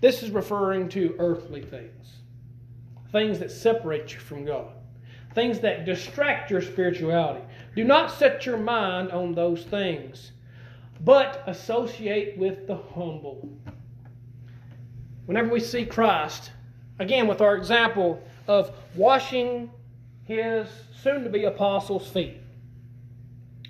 This 0.00 0.22
is 0.22 0.30
referring 0.30 0.88
to 0.90 1.14
earthly 1.18 1.62
things, 1.62 2.16
things 3.12 3.38
that 3.38 3.50
separate 3.50 4.12
you 4.12 4.20
from 4.20 4.44
God, 4.46 4.72
things 5.34 5.60
that 5.60 5.84
distract 5.84 6.50
your 6.50 6.62
spirituality. 6.62 7.44
Do 7.76 7.84
not 7.84 8.10
set 8.10 8.46
your 8.46 8.56
mind 8.56 9.10
on 9.10 9.34
those 9.34 9.64
things, 9.64 10.32
but 11.02 11.42
associate 11.46 12.38
with 12.38 12.66
the 12.66 12.76
humble. 12.76 13.48
Whenever 15.26 15.50
we 15.50 15.60
see 15.60 15.84
Christ, 15.84 16.50
again 16.98 17.26
with 17.26 17.40
our 17.40 17.56
example 17.56 18.22
of 18.48 18.72
washing 18.94 19.70
his 20.30 20.68
soon 21.02 21.24
to 21.24 21.30
be 21.30 21.44
apostles' 21.44 22.08
feet. 22.08 22.36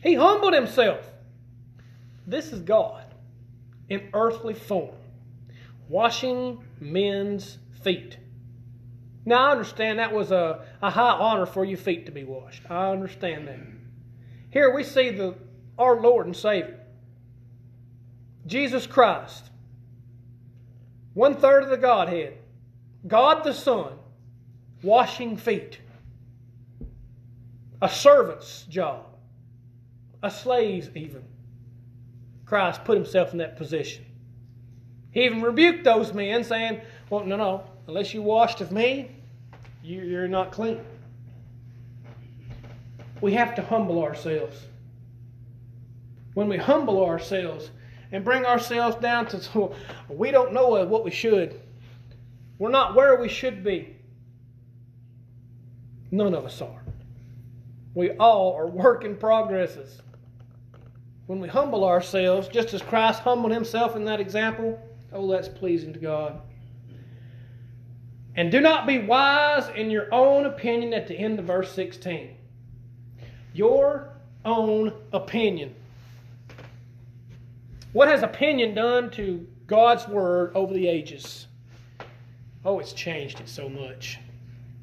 He 0.03 0.15
humbled 0.15 0.53
himself. 0.53 1.07
This 2.27 2.53
is 2.53 2.61
God 2.61 3.05
in 3.89 4.11
earthly 4.13 4.53
form, 4.55 4.95
washing 5.89 6.63
men's 6.79 7.59
feet. 7.83 8.19
Now, 9.25 9.49
I 9.49 9.53
understand 9.53 9.99
that 9.99 10.13
was 10.13 10.31
a, 10.33 10.65
a 10.83 10.91
high 10.91 11.13
honor 11.13 11.47
for 11.47 11.65
your 11.65 11.79
feet 11.79 12.07
to 12.07 12.13
be 12.13 12.25
washed. 12.25 12.63
I 12.71 12.91
understand 12.91 13.49
that. 13.49 13.61
Here 14.51 14.75
we 14.75 14.85
see 14.85 15.11
the, 15.11 15.37
our 15.79 16.01
Lord 16.01 16.27
and 16.27 16.37
Savior, 16.37 16.81
Jesus 18.47 18.87
Christ, 18.87 19.51
one 21.15 21.37
third 21.37 21.65
of 21.65 21.71
the 21.71 21.77
Godhead, 21.79 22.37
God 23.07 23.45
the 23.45 23.55
Son, 23.55 23.95
washing 24.83 25.37
feet 25.39 25.79
a 27.83 27.89
servant's 27.89 28.65
job, 28.65 29.07
a 30.23 30.31
slave's 30.31 30.89
even. 30.95 31.25
Christ 32.45 32.85
put 32.85 32.97
himself 32.97 33.33
in 33.33 33.39
that 33.39 33.57
position. 33.57 34.05
He 35.13 35.25
even 35.25 35.43
rebuked 35.43 35.85
those 35.85 36.13
men, 36.13 36.45
saying, 36.45 36.81
Well, 37.09 37.25
no, 37.25 37.37
no, 37.37 37.65
unless 37.87 38.13
you 38.13 38.23
washed 38.23 38.61
of 38.61 38.73
me, 38.73 39.11
you're 39.83 40.29
not 40.29 40.53
clean. 40.53 40.81
We 43.21 43.33
have 43.35 43.55
to 43.57 43.63
humble 43.63 44.03
ourselves. 44.03 44.57
When 46.35 46.49
we 46.49 46.57
humble 46.57 47.05
ourselves 47.05 47.71
and 48.13 48.25
bring 48.25 48.45
ourselves 48.45 48.97
down 48.97 49.27
to, 49.27 49.73
we 50.09 50.31
don't 50.31 50.53
know 50.53 50.85
what 50.85 51.05
we 51.05 51.11
should, 51.11 51.61
we're 52.59 52.71
not 52.71 52.95
where 52.95 53.21
we 53.21 53.29
should 53.29 53.65
be. 53.65 53.97
None 56.11 56.35
of 56.35 56.45
us 56.45 56.61
are. 56.61 56.80
We 57.95 58.13
all 58.13 58.55
are 58.55 58.67
work 58.67 59.05
in 59.05 59.17
progresses. 59.17 60.01
When 61.27 61.41
we 61.41 61.49
humble 61.49 61.85
ourselves, 61.85 62.49
just 62.49 62.75
as 62.75 62.83
Christ 62.83 63.21
humbled 63.21 63.53
himself 63.53 63.97
in 63.97 64.05
that 64.05 64.21
example, 64.21 64.81
oh, 65.13 65.31
that's 65.31 65.49
pleasing 65.49 65.93
to 65.93 65.99
God. 65.99 66.41
And 68.37 68.51
do 68.51 68.61
not 68.61 68.87
be 68.87 68.99
wise 68.99 69.69
in 69.77 69.91
your 69.91 70.13
own 70.15 70.47
opinion 70.47 70.95
at 70.95 71.09
the 71.09 71.19
end 71.19 71.39
of 71.39 71.47
verse 71.47 71.73
16. 71.73 72.37
Your 73.53 74.13
own 74.45 74.93
opinion. 75.13 75.75
What 77.93 78.09
has 78.09 78.23
opinion 78.23 78.75
done 78.75 79.11
to 79.13 79.47
God's 79.67 80.07
Word 80.07 80.53
over 80.55 80.73
the 80.73 80.87
ages? 80.87 81.49
Oh, 82.65 82.79
it's 82.79 82.93
changed 82.93 83.41
it 83.41 83.49
so 83.49 83.69
much. 83.69 84.19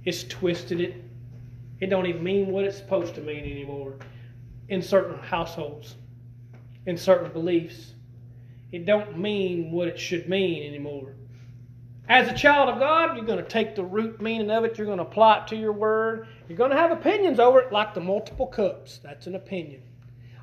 It's 0.04 0.24
twisted 0.24 0.82
it, 0.82 0.96
it 1.80 1.88
don't 1.88 2.08
even 2.08 2.24
mean 2.24 2.48
what 2.52 2.66
it's 2.66 2.78
supposed 2.78 3.16
to 3.16 3.22
mean 3.22 3.44
anymore 3.44 3.96
in 4.70 4.82
certain 4.82 5.18
households, 5.20 5.96
in 6.86 6.98
certain 6.98 7.32
beliefs. 7.32 7.94
It 8.72 8.86
don't 8.86 9.18
mean 9.18 9.72
what 9.72 9.88
it 9.88 10.00
should 10.00 10.28
mean 10.28 10.68
anymore. 10.68 11.14
As 12.10 12.30
a 12.30 12.34
child 12.34 12.70
of 12.70 12.80
God, 12.80 13.16
you're 13.16 13.26
going 13.26 13.44
to 13.44 13.50
take 13.50 13.76
the 13.76 13.84
root 13.84 14.22
meaning 14.22 14.50
of 14.50 14.64
it, 14.64 14.78
you're 14.78 14.86
going 14.86 14.98
to 14.98 15.04
apply 15.04 15.40
it 15.40 15.48
to 15.48 15.56
your 15.56 15.74
word. 15.74 16.28
You're 16.48 16.58
going 16.58 16.72
to 16.72 16.78
have 16.78 16.92
opinions 16.92 17.40
over 17.40 17.60
it 17.60 17.72
like 17.72 17.94
the 17.94 18.00
multiple 18.00 18.48
cups. 18.48 19.00
That's 19.04 19.28
an 19.28 19.36
opinion. 19.36 19.82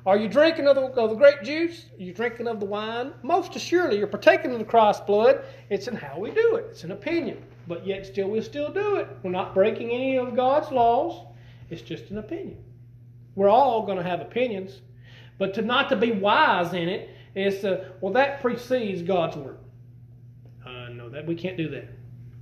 Are 0.05 0.17
you 0.17 0.29
drinking 0.29 0.67
of 0.67 0.75
the, 0.75 0.83
of 0.83 1.09
the 1.09 1.15
grape 1.15 1.41
juice? 1.41 1.85
Are 1.97 2.03
you 2.03 2.13
drinking 2.13 2.47
of 2.47 2.59
the 2.59 2.67
wine? 2.67 3.13
Most 3.23 3.55
assuredly, 3.55 3.97
you're 3.97 4.05
partaking 4.05 4.51
of 4.51 4.59
the 4.59 4.65
Christ's 4.65 5.03
blood. 5.05 5.43
It's 5.71 5.87
in 5.87 5.95
how 5.95 6.19
we 6.19 6.29
do 6.29 6.55
it. 6.55 6.67
It's 6.69 6.83
an 6.83 6.91
opinion 6.91 7.43
but 7.67 7.85
yet 7.85 8.05
still 8.05 8.29
we'll 8.29 8.43
still 8.43 8.71
do 8.71 8.97
it. 8.97 9.07
We're 9.23 9.31
not 9.31 9.53
breaking 9.53 9.91
any 9.91 10.17
of 10.17 10.35
God's 10.35 10.71
laws. 10.71 11.25
It's 11.69 11.81
just 11.81 12.11
an 12.11 12.17
opinion. 12.17 12.57
We're 13.35 13.49
all 13.49 13.85
going 13.85 13.97
to 13.97 14.03
have 14.03 14.21
opinions, 14.21 14.81
but 15.37 15.53
to 15.55 15.61
not 15.61 15.89
to 15.89 15.95
be 15.95 16.11
wise 16.11 16.73
in 16.73 16.87
it 16.87 17.09
is 17.35 17.61
to, 17.61 17.91
well 18.01 18.13
that 18.13 18.41
precedes 18.41 19.01
God's 19.01 19.35
word. 19.35 19.57
Uh, 20.65 20.89
no, 20.89 21.09
that 21.09 21.25
we 21.25 21.35
can't 21.35 21.57
do 21.57 21.69
that. 21.69 21.89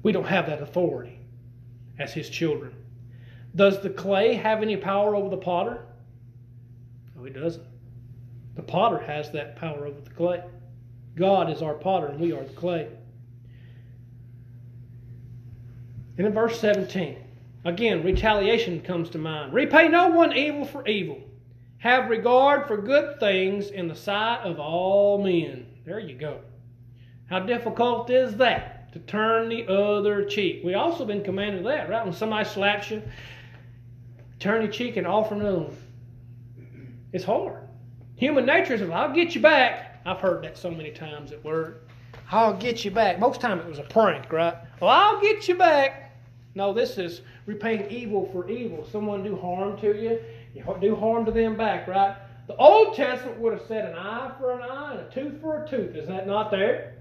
We 0.04 0.12
don't 0.12 0.28
have 0.28 0.48
that 0.48 0.62
authority 0.62 1.20
as 2.00 2.14
His 2.14 2.30
children. 2.30 2.76
Does 3.56 3.82
the 3.82 3.90
clay 3.90 4.34
have 4.34 4.62
any 4.62 4.78
power 4.78 5.16
over 5.16 5.30
the 5.30 5.38
potter? 5.38 5.86
No, 7.16 7.26
it 7.26 7.34
doesn't. 7.34 7.66
The 8.56 8.64
potter 8.64 9.00
has 9.00 9.32
that 9.32 9.56
power 9.56 9.86
over 9.86 10.02
the 10.02 10.10
clay. 10.10 10.44
God 11.16 11.50
is 11.50 11.62
our 11.62 11.76
potter, 11.76 12.08
and 12.08 12.20
we 12.20 12.32
are 12.32 12.44
the 12.44 12.54
clay. 12.54 12.90
And 16.18 16.28
in 16.28 16.34
verse 16.34 16.60
17, 16.60 17.18
again, 17.66 18.04
retaliation 18.04 18.82
comes 18.82 19.10
to 19.12 19.18
mind. 19.18 19.54
Repay 19.54 19.88
no 19.88 20.10
one 20.10 20.36
evil 20.36 20.66
for 20.66 20.88
evil. 20.88 21.20
Have 21.80 22.10
regard 22.10 22.68
for 22.68 22.78
good 22.78 23.20
things 23.20 23.70
in 23.70 23.88
the 23.88 23.96
sight 23.96 24.42
of 24.44 24.60
all 24.60 25.22
men. 25.22 25.66
There 25.86 26.00
you 26.00 26.16
go. 26.16 26.40
How 27.30 27.40
difficult 27.40 28.10
is 28.10 28.38
that? 28.38 28.94
To 28.94 29.00
turn 29.00 29.50
the 29.50 29.68
other 29.68 30.24
cheek. 30.24 30.62
We've 30.64 30.76
also 30.76 31.04
been 31.04 31.24
commanded 31.24 31.66
that, 31.66 31.90
right? 31.90 32.06
When 32.06 32.14
somebody 32.14 32.48
slaps 32.48 32.92
you, 32.92 33.02
turn 34.40 34.62
your 34.62 34.72
cheek 34.72 34.98
and 34.98 35.08
offer 35.08 35.34
another 35.34 35.60
one. 35.60 35.78
It's 37.12 37.26
hard. 37.26 37.68
Human 38.16 38.46
nature 38.46 38.76
is, 38.76 38.82
I'll 38.84 39.14
get 39.14 39.34
you 39.36 39.42
back. 39.42 40.02
I've 40.06 40.20
heard 40.20 40.44
that 40.44 40.58
so 40.58 40.70
many 40.70 40.92
times 40.92 41.32
at 41.32 41.44
work. 41.44 41.88
I'll 42.32 42.56
get 42.56 42.84
you 42.84 42.92
back. 42.92 43.20
Most 43.20 43.42
time 43.42 43.60
it 43.60 43.68
was 43.68 43.80
a 43.80 43.84
prank, 43.84 44.32
right? 44.32 44.56
Well, 44.80 44.90
I'll 44.90 45.22
get 45.22 45.48
you 45.48 45.56
back. 45.56 46.16
No, 46.56 46.74
this 46.74 46.98
is 46.98 47.22
repaying 47.46 47.90
evil 47.90 48.30
for 48.32 48.50
evil. 48.50 48.88
Someone 48.92 49.24
do 49.24 49.36
harm 49.36 49.78
to 49.80 49.88
you, 49.88 50.20
you 50.54 50.78
do 50.80 50.96
harm 50.96 51.26
to 51.26 51.32
them 51.32 51.58
back, 51.58 51.88
right? 51.88 52.16
The 52.48 52.56
Old 52.58 52.96
Testament 52.96 53.40
would 53.40 53.54
have 53.54 53.64
said 53.68 53.90
an 53.90 53.96
eye 53.96 54.32
for 54.40 54.52
an 54.52 54.62
eye 54.62 54.92
and 54.92 55.00
a 55.00 55.10
tooth 55.10 55.42
for 55.42 55.64
a 55.64 55.68
tooth. 55.68 55.96
Is 55.96 56.08
that 56.08 56.28
not 56.28 56.52
there? 56.52 56.96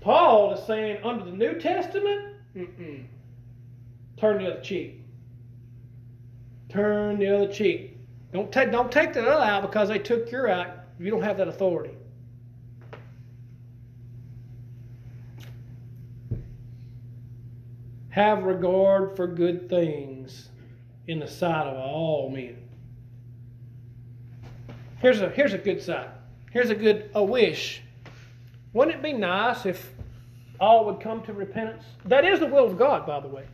Paul 0.00 0.54
is 0.54 0.64
saying 0.66 1.02
under 1.04 1.24
the 1.24 1.32
New 1.32 1.58
Testament, 1.58 2.36
mm-mm. 2.54 3.04
turn 4.16 4.42
the 4.42 4.52
other 4.52 4.60
cheek. 4.60 5.00
Turn 6.68 7.18
the 7.18 7.34
other 7.34 7.52
cheek. 7.52 7.96
Don't 8.32 8.52
take 8.52 8.70
don't 8.70 8.90
take 8.90 9.14
that 9.14 9.26
other 9.26 9.44
out 9.44 9.62
because 9.62 9.88
they 9.88 9.98
took 9.98 10.30
your 10.30 10.48
out. 10.48 10.68
You 10.98 11.10
don't 11.10 11.22
have 11.22 11.38
that 11.38 11.48
authority. 11.48 11.95
Have 18.16 18.44
regard 18.44 19.14
for 19.14 19.26
good 19.26 19.68
things 19.68 20.48
in 21.06 21.18
the 21.18 21.26
sight 21.26 21.66
of 21.66 21.76
all 21.76 22.30
men. 22.30 22.56
Here's 25.00 25.20
a 25.20 25.28
here's 25.28 25.52
a 25.52 25.58
good 25.58 25.82
sight. 25.82 26.08
Here's 26.50 26.70
a 26.70 26.74
good 26.74 27.10
a 27.14 27.22
wish. 27.22 27.82
Wouldn't 28.72 28.96
it 28.96 29.02
be 29.02 29.12
nice 29.12 29.66
if 29.66 29.92
all 30.58 30.86
would 30.86 30.98
come 30.98 31.24
to 31.24 31.34
repentance? 31.34 31.84
That 32.06 32.24
is 32.24 32.40
the 32.40 32.46
will 32.46 32.64
of 32.64 32.78
God, 32.78 33.06
by 33.06 33.20
the 33.20 33.28
way. 33.28 33.44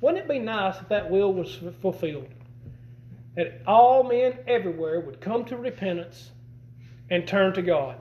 Wouldn't 0.00 0.22
it 0.22 0.28
be 0.28 0.38
nice 0.38 0.80
if 0.80 0.88
that 0.90 1.10
will 1.10 1.34
was 1.34 1.58
fulfilled? 1.82 2.28
That 3.34 3.62
all 3.66 4.04
men 4.04 4.38
everywhere 4.46 5.00
would 5.00 5.20
come 5.20 5.44
to 5.46 5.56
repentance 5.56 6.30
and 7.10 7.26
turn 7.26 7.52
to 7.54 7.62
God. 7.62 7.96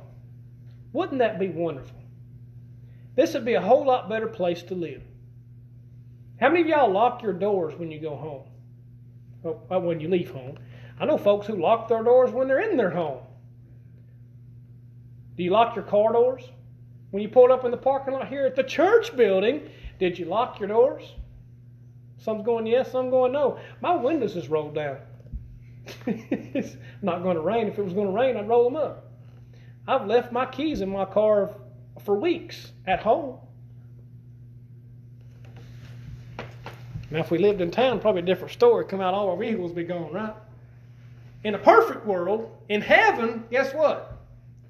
Wouldn't 0.91 1.17
that 1.17 1.39
be 1.39 1.49
wonderful? 1.49 1.97
This 3.15 3.33
would 3.33 3.45
be 3.45 3.55
a 3.55 3.61
whole 3.61 3.83
lot 3.83 4.09
better 4.09 4.27
place 4.27 4.61
to 4.61 4.75
live. 4.75 5.01
How 6.43 6.49
many 6.49 6.59
of 6.59 6.67
y'all 6.67 6.91
lock 6.91 7.23
your 7.23 7.31
doors 7.31 7.73
when 7.79 7.89
you 7.89 8.01
go 8.01 8.17
home? 8.17 8.43
Well, 9.43 9.61
uh, 9.71 9.79
when 9.79 10.01
you 10.01 10.09
leave 10.09 10.29
home. 10.29 10.59
I 10.99 11.05
know 11.05 11.17
folks 11.17 11.47
who 11.47 11.55
lock 11.55 11.87
their 11.87 12.03
doors 12.03 12.31
when 12.31 12.49
they're 12.49 12.69
in 12.69 12.75
their 12.75 12.89
home. 12.89 13.21
Do 15.37 15.43
you 15.43 15.51
lock 15.51 15.73
your 15.73 15.85
car 15.85 16.11
doors? 16.11 16.43
When 17.11 17.23
you 17.23 17.29
pulled 17.29 17.49
up 17.49 17.63
in 17.63 17.71
the 17.71 17.77
parking 17.77 18.13
lot 18.13 18.27
here 18.27 18.45
at 18.45 18.57
the 18.57 18.63
church 18.63 19.15
building, 19.15 19.69
did 19.99 20.19
you 20.19 20.25
lock 20.25 20.59
your 20.59 20.67
doors? 20.67 21.13
Some's 22.17 22.43
going 22.43 22.67
yes, 22.67 22.91
some 22.91 23.09
going 23.09 23.31
no. 23.31 23.57
My 23.79 23.95
windows 23.95 24.35
is 24.35 24.49
rolled 24.49 24.75
down. 24.75 24.97
it's 26.05 26.75
not 27.01 27.23
going 27.23 27.37
to 27.37 27.41
rain. 27.41 27.67
If 27.67 27.79
it 27.79 27.85
was 27.85 27.93
going 27.93 28.07
to 28.07 28.13
rain, 28.13 28.35
I'd 28.35 28.49
roll 28.49 28.65
them 28.65 28.75
up. 28.75 29.13
I've 29.87 30.07
left 30.07 30.33
my 30.33 30.45
keys 30.45 30.81
in 30.81 30.89
my 30.89 31.05
car 31.05 31.51
for 32.03 32.19
weeks 32.19 32.73
at 32.85 32.99
home. 32.99 33.37
Now, 37.13 37.19
if 37.19 37.29
we 37.29 37.37
lived 37.37 37.61
in 37.61 37.69
town, 37.69 37.99
probably 37.99 38.23
a 38.23 38.25
different 38.25 38.53
story. 38.53 38.85
Come 38.85 38.99
out, 38.99 39.13
all 39.13 39.29
our 39.29 39.37
vehicles 39.37 39.71
be 39.71 39.83
gone, 39.83 40.11
right? 40.11 40.33
In 41.43 41.53
a 41.53 41.59
perfect 41.59 42.07
world, 42.07 42.49
in 42.69 42.81
heaven, 42.81 43.43
guess 43.51 43.71
what? 43.71 44.17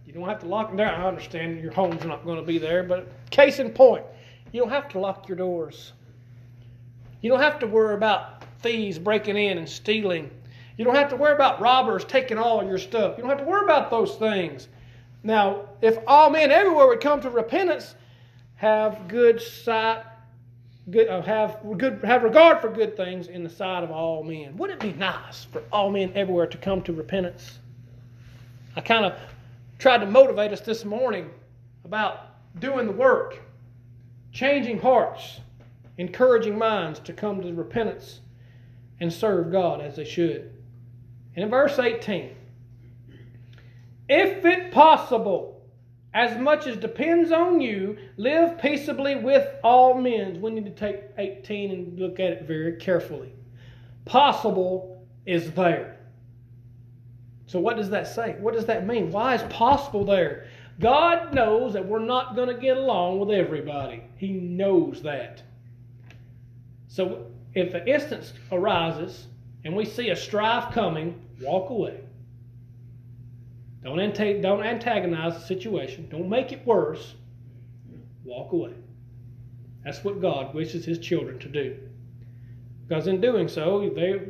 You 0.05 0.11
don't 0.11 0.27
have 0.27 0.41
to 0.41 0.47
lock 0.47 0.67
them 0.67 0.75
down. 0.75 0.99
I 0.99 1.07
understand 1.07 1.61
your 1.61 1.71
home's 1.71 2.03
not 2.03 2.25
going 2.25 2.35
to 2.35 2.43
be 2.43 2.57
there, 2.57 2.83
but 2.83 3.07
case 3.29 3.59
in 3.59 3.69
point, 3.69 4.03
you 4.51 4.59
don't 4.59 4.71
have 4.71 4.89
to 4.89 4.99
lock 4.99 5.29
your 5.29 5.37
doors. 5.37 5.93
You 7.21 7.29
don't 7.29 7.39
have 7.39 7.59
to 7.59 7.67
worry 7.67 7.95
about 7.95 8.43
thieves 8.59 8.99
breaking 8.99 9.37
in 9.37 9.57
and 9.57 9.69
stealing. 9.69 10.29
You 10.75 10.83
don't 10.83 10.95
have 10.95 11.11
to 11.11 11.15
worry 11.15 11.35
about 11.35 11.61
robbers 11.61 12.03
taking 12.03 12.37
all 12.37 12.61
your 12.61 12.77
stuff. 12.77 13.15
You 13.15 13.23
don't 13.23 13.29
have 13.29 13.39
to 13.39 13.45
worry 13.45 13.63
about 13.63 13.89
those 13.89 14.17
things. 14.17 14.67
Now, 15.23 15.69
if 15.81 15.97
all 16.07 16.29
men 16.29 16.51
everywhere 16.51 16.87
would 16.87 16.99
come 16.99 17.21
to 17.21 17.29
repentance, 17.29 17.95
have 18.55 19.07
good 19.07 19.41
sight 19.41 20.03
good, 20.89 21.07
uh, 21.07 21.21
have 21.21 21.59
good, 21.77 22.03
have 22.03 22.23
regard 22.23 22.61
for 22.61 22.69
good 22.69 22.97
things 22.97 23.27
in 23.27 23.43
the 23.43 23.49
sight 23.49 23.83
of 23.83 23.91
all 23.91 24.23
men. 24.23 24.57
Wouldn't 24.57 24.83
it 24.83 24.93
be 24.93 24.97
nice 24.97 25.45
for 25.45 25.63
all 25.71 25.89
men 25.89 26.11
everywhere 26.15 26.47
to 26.47 26.57
come 26.57 26.81
to 26.83 26.93
repentance? 26.93 27.59
I 28.75 28.81
kind 28.81 29.05
of 29.05 29.13
tried 29.79 29.99
to 29.99 30.05
motivate 30.05 30.51
us 30.51 30.61
this 30.61 30.83
morning 30.85 31.29
about 31.85 32.29
doing 32.59 32.85
the 32.87 32.93
work, 32.93 33.39
changing 34.31 34.79
hearts, 34.79 35.39
encouraging 35.97 36.57
minds 36.57 36.99
to 37.01 37.13
come 37.13 37.41
to 37.41 37.53
repentance 37.53 38.21
and 38.99 39.11
serve 39.11 39.51
God 39.51 39.81
as 39.81 39.95
they 39.95 40.05
should. 40.05 40.51
And 41.35 41.43
in 41.43 41.49
verse 41.49 41.79
18, 41.79 42.35
if 44.09 44.45
it 44.45 44.71
possible, 44.71 45.52
as 46.13 46.37
much 46.37 46.67
as 46.67 46.77
depends 46.77 47.31
on 47.31 47.59
you, 47.59 47.97
live 48.17 48.59
peaceably 48.59 49.15
with 49.15 49.47
all 49.63 49.95
men. 49.95 50.41
We 50.41 50.51
need 50.51 50.65
to 50.65 50.71
take 50.71 51.01
18 51.17 51.71
and 51.71 51.99
look 51.99 52.19
at 52.19 52.31
it 52.31 52.43
very 52.43 52.77
carefully. 52.77 53.33
Possible 54.05 55.03
is 55.25 55.51
there. 55.53 55.97
So, 57.47 57.59
what 57.59 57.77
does 57.77 57.89
that 57.89 58.07
say? 58.07 58.35
What 58.39 58.53
does 58.53 58.65
that 58.65 58.85
mean? 58.85 59.11
Why 59.11 59.35
is 59.35 59.43
possible 59.43 60.05
there? 60.05 60.47
God 60.79 61.33
knows 61.33 61.73
that 61.73 61.85
we're 61.85 61.99
not 61.99 62.35
going 62.35 62.47
to 62.47 62.59
get 62.59 62.77
along 62.77 63.19
with 63.19 63.31
everybody. 63.31 64.03
He 64.17 64.31
knows 64.31 65.01
that. 65.03 65.41
So, 66.87 67.27
if 67.53 67.73
an 67.73 67.87
instance 67.87 68.33
arises 68.51 69.27
and 69.63 69.75
we 69.75 69.85
see 69.85 70.09
a 70.09 70.15
strife 70.15 70.73
coming, 70.73 71.19
walk 71.41 71.69
away. 71.69 72.02
Don't, 73.83 73.97
anta- 73.97 74.41
don't 74.41 74.63
antagonize 74.63 75.33
the 75.33 75.45
situation. 75.45 76.07
Don't 76.09 76.29
make 76.29 76.51
it 76.51 76.65
worse. 76.65 77.15
Walk 78.23 78.53
away. 78.53 78.73
That's 79.83 80.03
what 80.03 80.21
God 80.21 80.53
wishes 80.53 80.85
His 80.85 80.99
children 80.99 81.39
to 81.39 81.49
do. 81.49 81.77
Because 82.87 83.07
in 83.07 83.19
doing 83.19 83.47
so, 83.47 83.89
they 83.93 84.21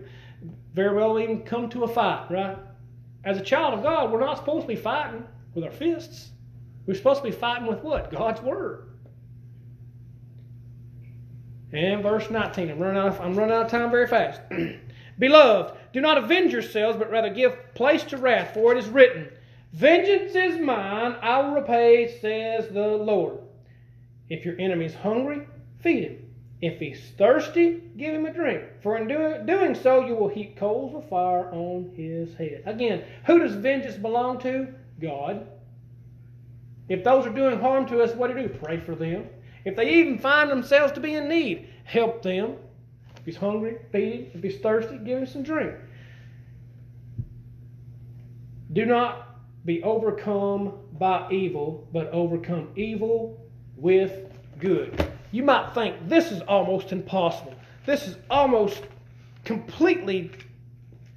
very 0.73 0.95
well 0.95 1.19
even 1.19 1.43
come 1.43 1.69
to 1.69 1.83
a 1.83 1.87
fight, 1.87 2.27
right? 2.29 2.57
As 3.23 3.37
a 3.37 3.43
child 3.43 3.75
of 3.75 3.83
God, 3.83 4.11
we're 4.11 4.19
not 4.19 4.37
supposed 4.37 4.63
to 4.63 4.67
be 4.67 4.75
fighting 4.75 5.23
with 5.53 5.63
our 5.63 5.71
fists. 5.71 6.31
We're 6.85 6.95
supposed 6.95 7.23
to 7.23 7.29
be 7.29 7.35
fighting 7.35 7.67
with 7.67 7.83
what? 7.83 8.11
God's 8.11 8.41
Word. 8.41 8.89
And 11.71 12.03
verse 12.03 12.29
19. 12.29 12.69
I'm 12.69 12.79
running 12.79 12.97
out 12.97 13.07
of, 13.07 13.21
I'm 13.21 13.35
running 13.35 13.55
out 13.55 13.65
of 13.65 13.71
time 13.71 13.89
very 13.89 14.07
fast. 14.07 14.41
Beloved, 15.19 15.75
do 15.93 16.01
not 16.01 16.17
avenge 16.17 16.51
yourselves, 16.51 16.97
but 16.97 17.09
rather 17.09 17.29
give 17.29 17.57
place 17.75 18.03
to 18.05 18.17
wrath, 18.17 18.53
for 18.53 18.71
it 18.71 18.77
is 18.77 18.87
written, 18.89 19.29
Vengeance 19.73 20.35
is 20.35 20.59
mine, 20.61 21.15
I 21.21 21.41
will 21.41 21.55
repay, 21.55 22.19
says 22.21 22.69
the 22.69 22.89
Lord. 22.89 23.39
If 24.29 24.45
your 24.45 24.59
enemy 24.59 24.85
is 24.85 24.93
hungry, 24.93 25.47
feed 25.79 26.03
him. 26.03 26.29
If 26.61 26.79
he's 26.79 27.01
thirsty, 27.17 27.81
give 27.97 28.13
him 28.13 28.25
a 28.27 28.31
drink. 28.31 28.63
For 28.83 28.97
in 28.97 29.07
do- 29.07 29.43
doing 29.45 29.73
so, 29.73 30.05
you 30.05 30.15
will 30.15 30.29
heap 30.29 30.55
coals 30.57 30.95
of 30.95 31.09
fire 31.09 31.49
on 31.51 31.91
his 31.95 32.35
head. 32.35 32.63
Again, 32.65 33.03
who 33.25 33.39
does 33.39 33.55
vengeance 33.55 33.97
belong 33.97 34.39
to? 34.41 34.73
God. 35.01 35.47
If 36.87 37.03
those 37.03 37.25
are 37.25 37.33
doing 37.33 37.59
harm 37.59 37.87
to 37.87 38.01
us, 38.01 38.13
what 38.13 38.31
do 38.31 38.39
you 38.39 38.47
do? 38.47 38.53
Pray 38.53 38.79
for 38.79 38.95
them. 38.95 39.27
If 39.65 39.75
they 39.75 39.89
even 39.89 40.19
find 40.19 40.51
themselves 40.51 40.93
to 40.93 40.99
be 40.99 41.15
in 41.15 41.27
need, 41.27 41.67
help 41.83 42.21
them. 42.21 42.57
If 43.17 43.25
he's 43.25 43.37
hungry, 43.37 43.77
feed 43.91 44.13
him. 44.13 44.31
If 44.35 44.43
he's 44.43 44.59
thirsty, 44.59 44.99
give 44.99 45.17
him 45.17 45.25
some 45.25 45.43
drink. 45.43 45.73
Do 48.71 48.85
not 48.85 49.32
be 49.65 49.81
overcome 49.83 50.73
by 50.99 51.27
evil, 51.31 51.87
but 51.93 52.09
overcome 52.11 52.69
evil 52.75 53.39
with 53.77 54.31
good. 54.59 55.05
You 55.31 55.43
might 55.43 55.73
think 55.73 56.07
this 56.07 56.31
is 56.31 56.41
almost 56.41 56.91
impossible. 56.91 57.55
This 57.85 58.07
is 58.07 58.17
almost 58.29 58.83
completely 59.45 60.31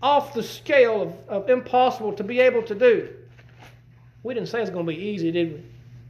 off 0.03 0.35
the 0.35 0.43
scale 0.43 1.03
of, 1.03 1.29
of 1.29 1.51
impossible 1.51 2.13
to 2.15 2.25
be 2.25 2.41
able 2.41 2.63
to 2.63 2.75
do. 2.75 3.09
We 4.23 4.35
didn't 4.35 4.49
say 4.49 4.61
it's 4.61 4.71
going 4.71 4.87
to 4.87 4.93
be 4.93 4.99
easy, 4.99 5.31
did 5.31 5.53
we? 5.53 5.63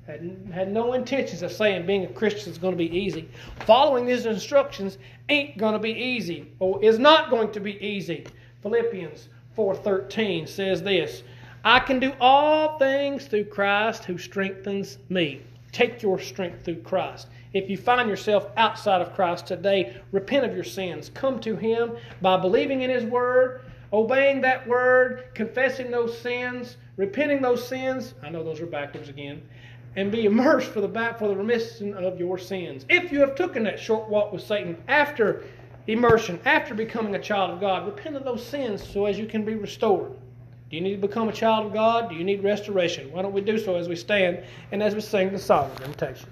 Had, 0.07 0.51
had 0.53 0.73
no 0.73 0.93
intentions 0.93 1.43
of 1.43 1.51
saying 1.51 1.85
being 1.85 2.05
a 2.05 2.09
Christian 2.09 2.53
is 2.53 2.59
going 2.59 2.73
to 2.73 2.79
be 2.79 2.97
easy. 2.97 3.29
Following 3.67 4.07
these 4.07 4.25
instructions 4.25 4.99
ain't 5.29 5.59
going 5.59 5.73
to 5.73 5.81
be 5.81 5.91
easy, 5.91 6.53
or 6.61 6.83
is 6.83 6.99
not 6.99 7.29
going 7.29 7.51
to 7.53 7.61
be 7.61 7.77
easy. 7.85 8.25
Philippians 8.63 9.29
4.13 9.57 10.49
says 10.49 10.83
this, 10.83 11.23
I 11.67 11.81
can 11.81 11.99
do 11.99 12.13
all 12.21 12.79
things 12.79 13.27
through 13.27 13.47
Christ 13.47 14.05
who 14.05 14.19
strengthens 14.19 14.99
me. 15.09 15.41
Take 15.73 16.01
your 16.01 16.17
strength 16.17 16.65
through 16.65 16.83
Christ. 16.83 17.27
If 17.55 17.69
you 17.69 17.77
find 17.77 18.09
yourself 18.09 18.47
outside 18.57 19.01
of 19.01 19.13
Christ 19.15 19.49
today, 19.49 19.97
repent 20.13 20.47
of 20.47 20.55
your 20.55 20.63
sins. 20.63 21.11
Come 21.13 21.41
to 21.41 21.57
Him 21.57 21.97
by 22.23 22.37
believing 22.37 22.83
in 22.83 22.91
His 22.91 23.03
Word, 23.03 23.63
obeying 23.93 24.43
that 24.43 24.65
word, 24.69 25.25
confessing 25.35 25.91
those 25.91 26.17
sins, 26.17 26.77
repenting 26.97 27.43
those 27.43 27.67
sins. 27.67 28.15
I 28.23 28.31
know 28.31 28.45
those 28.45 28.61
are 28.61 28.67
backwards 28.67 29.09
again. 29.09 29.43
And 29.97 30.13
be 30.13 30.25
immersed 30.25 30.69
for 30.69 30.81
the 30.81 31.17
for 31.19 31.27
the 31.27 31.37
remission 31.37 31.95
of 31.95 32.21
your 32.21 32.39
sins. 32.39 32.87
If 32.89 33.11
you 33.11 33.19
have 33.19 33.35
taken 33.35 33.65
that 33.65 33.81
short 33.81 34.09
walk 34.09 34.33
with 34.33 34.43
Satan 34.43 34.81
after 34.87 35.43
immersion, 35.89 36.39
after 36.45 36.77
becoming 36.77 37.17
a 37.17 37.21
child 37.21 37.51
of 37.51 37.61
God, 37.61 37.87
repent 37.87 38.15
of 38.15 38.23
those 38.23 38.47
sins 38.47 38.89
so 38.89 39.07
as 39.07 39.19
you 39.19 39.27
can 39.27 39.45
be 39.45 39.57
restored. 39.57 40.13
Do 40.69 40.77
you 40.77 40.83
need 40.83 41.01
to 41.01 41.07
become 41.07 41.29
a 41.29 41.33
child 41.33 41.67
of 41.67 41.73
God? 41.73 42.09
Do 42.09 42.17
you 42.17 42.25
need 42.25 42.43
restoration? 42.43 43.13
Why 43.13 43.23
don't 43.23 43.33
we 43.33 43.41
do 43.41 43.57
so 43.57 43.77
as 43.77 43.89
we 43.89 43.95
stand 43.95 44.43
and 44.73 44.83
as 44.83 44.95
we 44.95 45.01
sing 45.01 45.31
the 45.31 45.39
song 45.39 45.71
of 45.71 45.81
invitation? 45.83 46.29